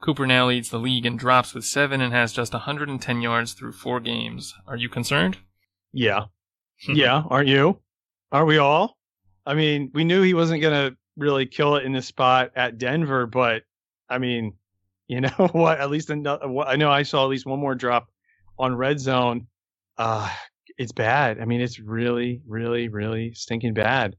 [0.00, 3.72] Cooper now leads the league in drops with seven and has just 110 yards through
[3.72, 4.54] four games.
[4.66, 5.38] Are you concerned?
[5.92, 6.26] Yeah.
[6.88, 7.80] yeah, aren't you?
[8.30, 8.96] Aren't we all?
[9.46, 12.78] I mean, we knew he wasn't going to really kill it in this spot at
[12.78, 13.62] Denver, but
[14.08, 14.54] I mean,
[15.08, 15.80] you know what?
[15.80, 18.08] At least I know I saw at least one more drop
[18.58, 19.46] on red zone,
[19.98, 20.30] uh,
[20.78, 21.40] it's bad.
[21.40, 24.16] I mean, it's really, really, really stinking bad.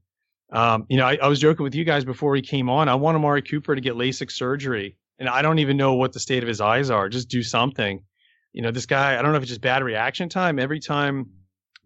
[0.52, 2.88] Um, you know, I, I, was joking with you guys before he came on.
[2.88, 6.20] I want Amari Cooper to get LASIK surgery, and I don't even know what the
[6.20, 7.08] state of his eyes are.
[7.08, 8.04] Just do something.
[8.52, 9.18] You know, this guy.
[9.18, 10.60] I don't know if it's just bad reaction time.
[10.60, 11.30] Every time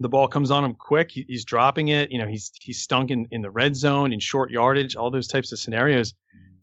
[0.01, 2.11] the ball comes on him quick, he, he's dropping it.
[2.11, 5.29] You know, he's he's stunk in, in the red zone, in short yardage, all those
[5.29, 6.15] types of scenarios.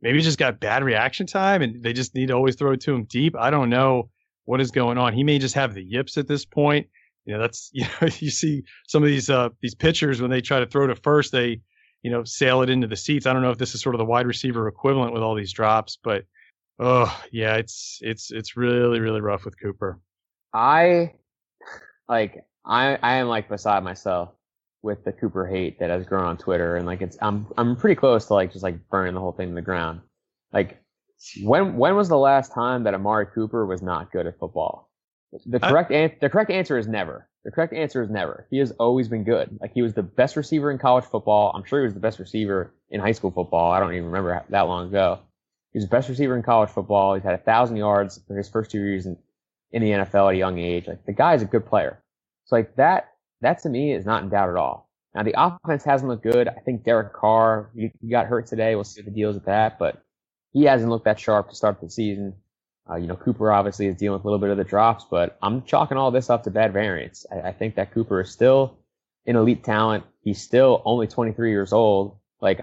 [0.01, 2.81] Maybe he just got bad reaction time, and they just need to always throw it
[2.81, 3.35] to him deep.
[3.38, 4.09] I don't know
[4.45, 5.13] what is going on.
[5.13, 6.88] He may just have the yips at this point.
[7.25, 10.41] You know, that's you know, you see some of these uh these pitchers when they
[10.41, 11.61] try to throw to first, they
[12.01, 13.27] you know sail it into the seats.
[13.27, 15.53] I don't know if this is sort of the wide receiver equivalent with all these
[15.53, 16.23] drops, but
[16.79, 19.99] oh yeah, it's it's it's really really rough with Cooper.
[20.53, 21.13] I
[22.09, 24.30] like I I am like beside myself
[24.84, 27.95] with the Cooper hate that has grown on Twitter, and like it's I'm I'm pretty
[27.95, 30.01] close to like just like burning the whole thing to the ground.
[30.53, 30.82] Like
[31.43, 34.89] when when was the last time that Amari Cooper was not good at football?
[35.45, 37.28] The uh, correct an- the correct answer is never.
[37.43, 38.47] The correct answer is never.
[38.49, 39.57] He has always been good.
[39.61, 41.51] Like he was the best receiver in college football.
[41.55, 43.72] I'm sure he was the best receiver in high school football.
[43.72, 45.20] I don't even remember that long ago.
[45.72, 47.13] He was the best receiver in college football.
[47.13, 49.18] He's had a thousand yards for his first two years in,
[49.72, 50.88] in the NFL at a young age.
[50.88, 52.01] Like the guy is a good player.
[52.47, 54.89] So like that that to me is not in doubt at all.
[55.13, 56.47] Now the offense hasn't looked good.
[56.47, 58.75] I think Derek Carr he, got hurt today.
[58.75, 60.01] We'll see what the deal is with that, but
[60.53, 62.33] he hasn't looked that sharp to start the season.
[62.89, 65.37] Uh, you know, Cooper obviously is dealing with a little bit of the drops, but
[65.41, 67.25] I'm chalking all this up to bad variance.
[67.31, 68.77] I, I think that Cooper is still
[69.25, 70.05] an elite talent.
[70.23, 72.17] He's still only 23 years old.
[72.39, 72.61] Like,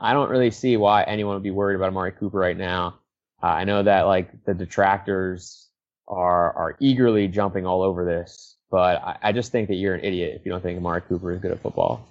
[0.00, 2.98] I don't really see why anyone would be worried about Amari Cooper right now.
[3.42, 5.68] Uh, I know that like the detractors
[6.08, 10.04] are are eagerly jumping all over this, but I, I just think that you're an
[10.04, 12.06] idiot if you don't think Amari Cooper is good at football.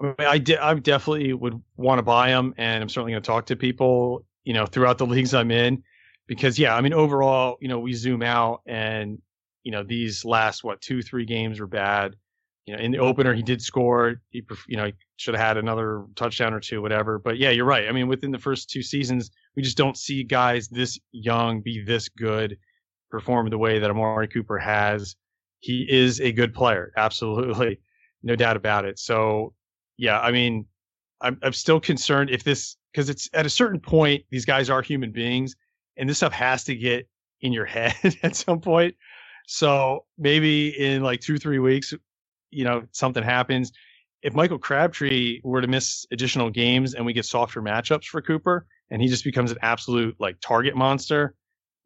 [0.00, 3.22] I, mean, I, de- I definitely would want to buy him, and I'm certainly going
[3.22, 5.82] to talk to people you know, throughout the leagues I'm in.
[6.26, 9.20] Because yeah, I mean, overall, you know, we zoom out and,
[9.64, 12.14] you know, these last what two, three games were bad.
[12.66, 14.20] You know, in the opener he did score.
[14.30, 17.18] He, you know, he should have had another touchdown or two, whatever.
[17.18, 17.88] But yeah, you're right.
[17.88, 21.82] I mean, within the first two seasons, we just don't see guys this young be
[21.82, 22.58] this good,
[23.10, 25.16] perform the way that Amari Cooper has.
[25.60, 27.80] He is a good player, absolutely,
[28.22, 28.98] no doubt about it.
[28.98, 29.54] So
[29.98, 30.66] yeah, I mean,
[31.20, 34.82] I'm I'm still concerned if this because it's at a certain point these guys are
[34.82, 35.56] human beings,
[35.96, 37.08] and this stuff has to get
[37.42, 38.94] in your head at some point.
[39.46, 41.94] So maybe in like two three weeks,
[42.50, 43.72] you know, something happens
[44.22, 48.66] if Michael Crabtree were to miss additional games and we get softer matchups for Cooper
[48.90, 51.34] and he just becomes an absolute like target monster,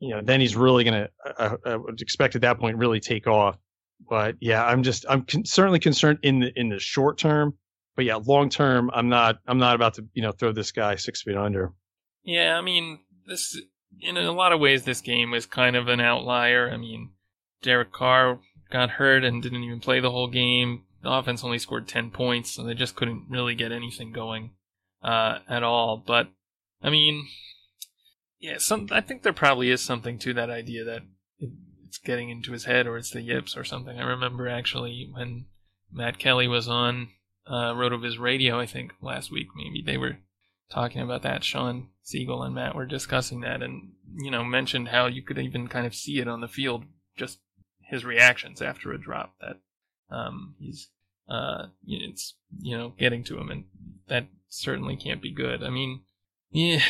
[0.01, 1.11] you know, then he's really going to,
[1.41, 3.59] uh, uh, would expect at that point really take off.
[4.09, 7.55] But yeah, I'm just, I'm con- certainly concerned in the, in the short term.
[7.97, 10.97] But yeah, long term, I'm not, I'm not about to, you know, throw this guy
[10.97, 11.73] six feet under.
[12.25, 13.57] Yeah, I mean, this,
[14.01, 16.71] in a lot of ways, this game was kind of an outlier.
[16.71, 17.11] I mean,
[17.63, 18.41] Derek Carr
[18.71, 22.51] got hurt and didn't even play the whole game the offense only scored 10 points,
[22.51, 24.53] so they just couldn't really get anything going
[25.03, 26.03] uh, at all.
[26.05, 26.29] But,
[26.83, 27.29] I mean,
[28.41, 31.03] yeah, some I think there probably is something to that idea that
[31.95, 33.99] it's getting into his head or it's the yips or something.
[33.99, 35.47] I remember actually when
[35.93, 37.11] Matt Kelley was on
[37.47, 40.17] uh, RotoViz Radio, I think last week, maybe they were
[40.71, 41.45] talking about that.
[41.45, 45.69] Shawn Siegele and Matt were discussing that and, you know, mentioned how you could even
[45.69, 46.85] kind of see it on the field,
[47.17, 47.39] just
[47.81, 49.61] his reactions after a drop that
[50.11, 50.89] um, he's
[51.29, 53.65] uh, it's you know getting to him, and
[54.09, 55.63] that certainly can't be good.
[55.63, 56.03] I mean,
[56.51, 56.83] yeah,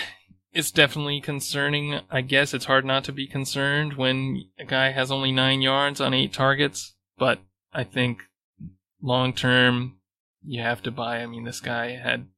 [0.54, 2.00] it's definitely concerning.
[2.10, 6.00] I guess it's hard not to be concerned when a guy has only nine yards
[6.00, 7.40] on eight targets, but
[7.72, 8.22] I think
[9.02, 9.98] long term
[10.42, 11.18] you have to buy.
[11.18, 12.28] I mean, this guy had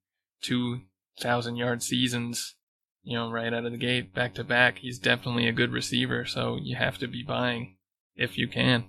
[0.43, 0.81] two
[1.21, 2.57] thousand yard seasons,
[3.05, 4.79] you know, right out of the gate, back to back.
[4.79, 7.77] He's definitely a good receiver, so you have to be buying
[8.17, 8.87] if you can.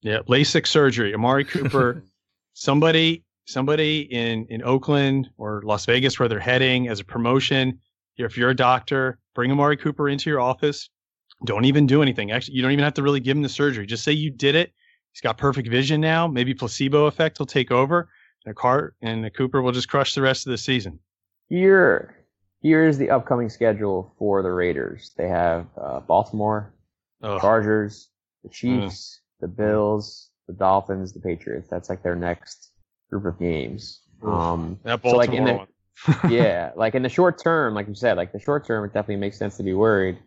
[0.00, 1.14] Yeah, LASIK surgery.
[1.14, 2.02] Amari Cooper
[2.54, 7.78] somebody somebody in in Oakland or Las Vegas where they're heading as a promotion.
[8.26, 10.88] If you're a doctor, bring Amari Cooper into your office.
[11.44, 12.32] Don't even do anything.
[12.32, 13.86] Actually, you don't even have to really give him the surgery.
[13.86, 14.72] Just say you did it.
[15.12, 16.26] He's got perfect vision now.
[16.26, 18.08] Maybe placebo effect will take over.
[18.44, 20.98] And a car and a Cooper will just crush the rest of the season.
[21.48, 22.16] Here,
[22.62, 25.12] here is the upcoming schedule for the Raiders.
[25.16, 26.74] They have uh, Baltimore,
[27.22, 27.40] Ugh.
[27.40, 28.08] Chargers,
[28.42, 29.40] the Chiefs, mm.
[29.40, 31.68] the Bills, the Dolphins, the Patriots.
[31.68, 32.72] That's like their next
[33.10, 34.02] group of games.
[34.22, 35.66] Um, that Baltimore so like in the,
[36.28, 39.16] yeah, like in the short term, like you said, like the short term, it definitely
[39.16, 40.18] makes sense to be worried.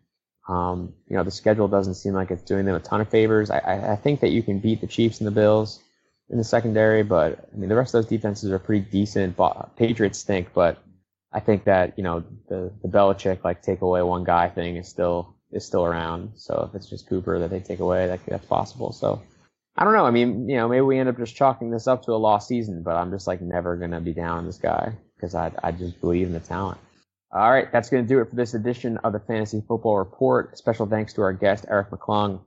[0.48, 3.50] Um, you know, the schedule doesn't seem like it's doing them a ton of favors.
[3.50, 5.82] I, I think that you can beat the Chiefs and the Bills
[6.30, 9.38] in the secondary, but I mean, the rest of those defenses are pretty decent.
[9.78, 10.84] Patriots stink, but
[11.32, 14.88] I think that you know the the Belichick like take away one guy thing is
[14.88, 16.34] still is still around.
[16.36, 18.92] So if it's just Cooper that they take away, that that's possible.
[18.92, 19.22] So
[19.76, 20.06] I don't know.
[20.06, 22.48] I mean, you know, maybe we end up just chalking this up to a lost
[22.48, 24.94] season, but I'm just like never gonna be down on this guy
[25.24, 26.80] because I I just believe in the talent.
[27.32, 30.58] All right, that's gonna do it for this edition of the Fantasy Football Report.
[30.58, 32.42] Special thanks to our guest Eric McClung.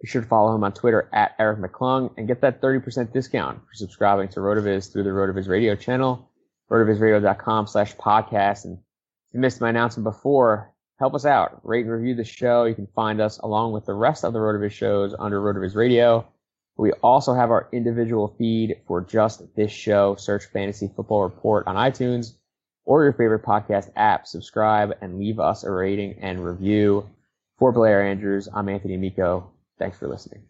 [0.00, 3.58] Be sure to follow him on Twitter at Eric McClung and get that 30% discount
[3.58, 6.30] for subscribing to RotoViz through the RotoViz Radio channel,
[6.70, 8.64] rotovizradio.com slash podcast.
[8.64, 11.60] And if you missed my announcement before, help us out.
[11.64, 12.64] Rate and review the show.
[12.64, 16.26] You can find us along with the rest of the RotoViz shows under RotoViz Radio
[16.80, 20.16] we also have our individual feed for just this show.
[20.16, 22.32] Search Fantasy Football Report on iTunes
[22.86, 24.26] or your favorite podcast app.
[24.26, 27.06] Subscribe and leave us a rating and review.
[27.58, 29.50] For Blair Andrews, I'm Anthony Amico.
[29.78, 30.40] Thanks for listening.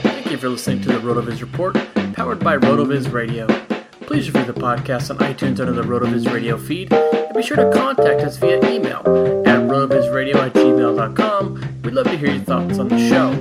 [0.00, 1.76] Thank you for listening to the RotoViz Report,
[2.14, 3.65] powered by RotoViz Radio.
[4.06, 7.70] Please review the podcast on iTunes under the RotoViz Radio feed and be sure to
[7.76, 9.00] contact us via email
[9.44, 11.80] at rotovizradio at gmail.com.
[11.82, 13.34] We'd love to hear your thoughts on the show.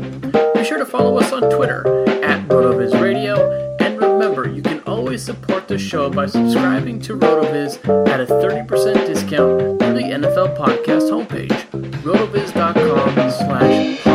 [0.53, 1.87] Be sure to follow us on Twitter
[2.23, 3.79] at rotovizradio.
[3.79, 9.05] And remember, you can always support the show by subscribing to RotoViz at a 30%
[9.05, 11.49] discount through the NFL Podcast homepage,
[12.01, 14.14] rotoviz.com slash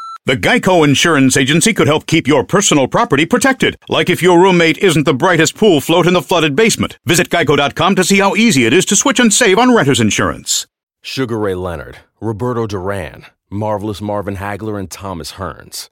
[0.27, 4.77] The Geico Insurance Agency could help keep your personal property protected, like if your roommate
[4.77, 6.99] isn't the brightest pool float in the flooded basement.
[7.05, 10.67] Visit geico.com to see how easy it is to switch and save on renter's insurance.
[11.01, 15.89] Sugar Ray Leonard, Roberto Duran, Marvelous Marvin Hagler, and Thomas Hearns.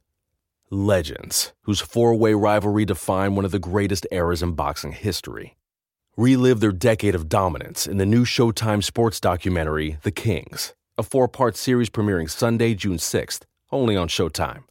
[0.69, 5.57] Legends, whose four way rivalry defined one of the greatest eras in boxing history.
[6.15, 11.27] Relive their decade of dominance in the new Showtime sports documentary, The Kings, a four
[11.27, 13.41] part series premiering Sunday, June 6th,
[13.71, 14.68] only on Showtime.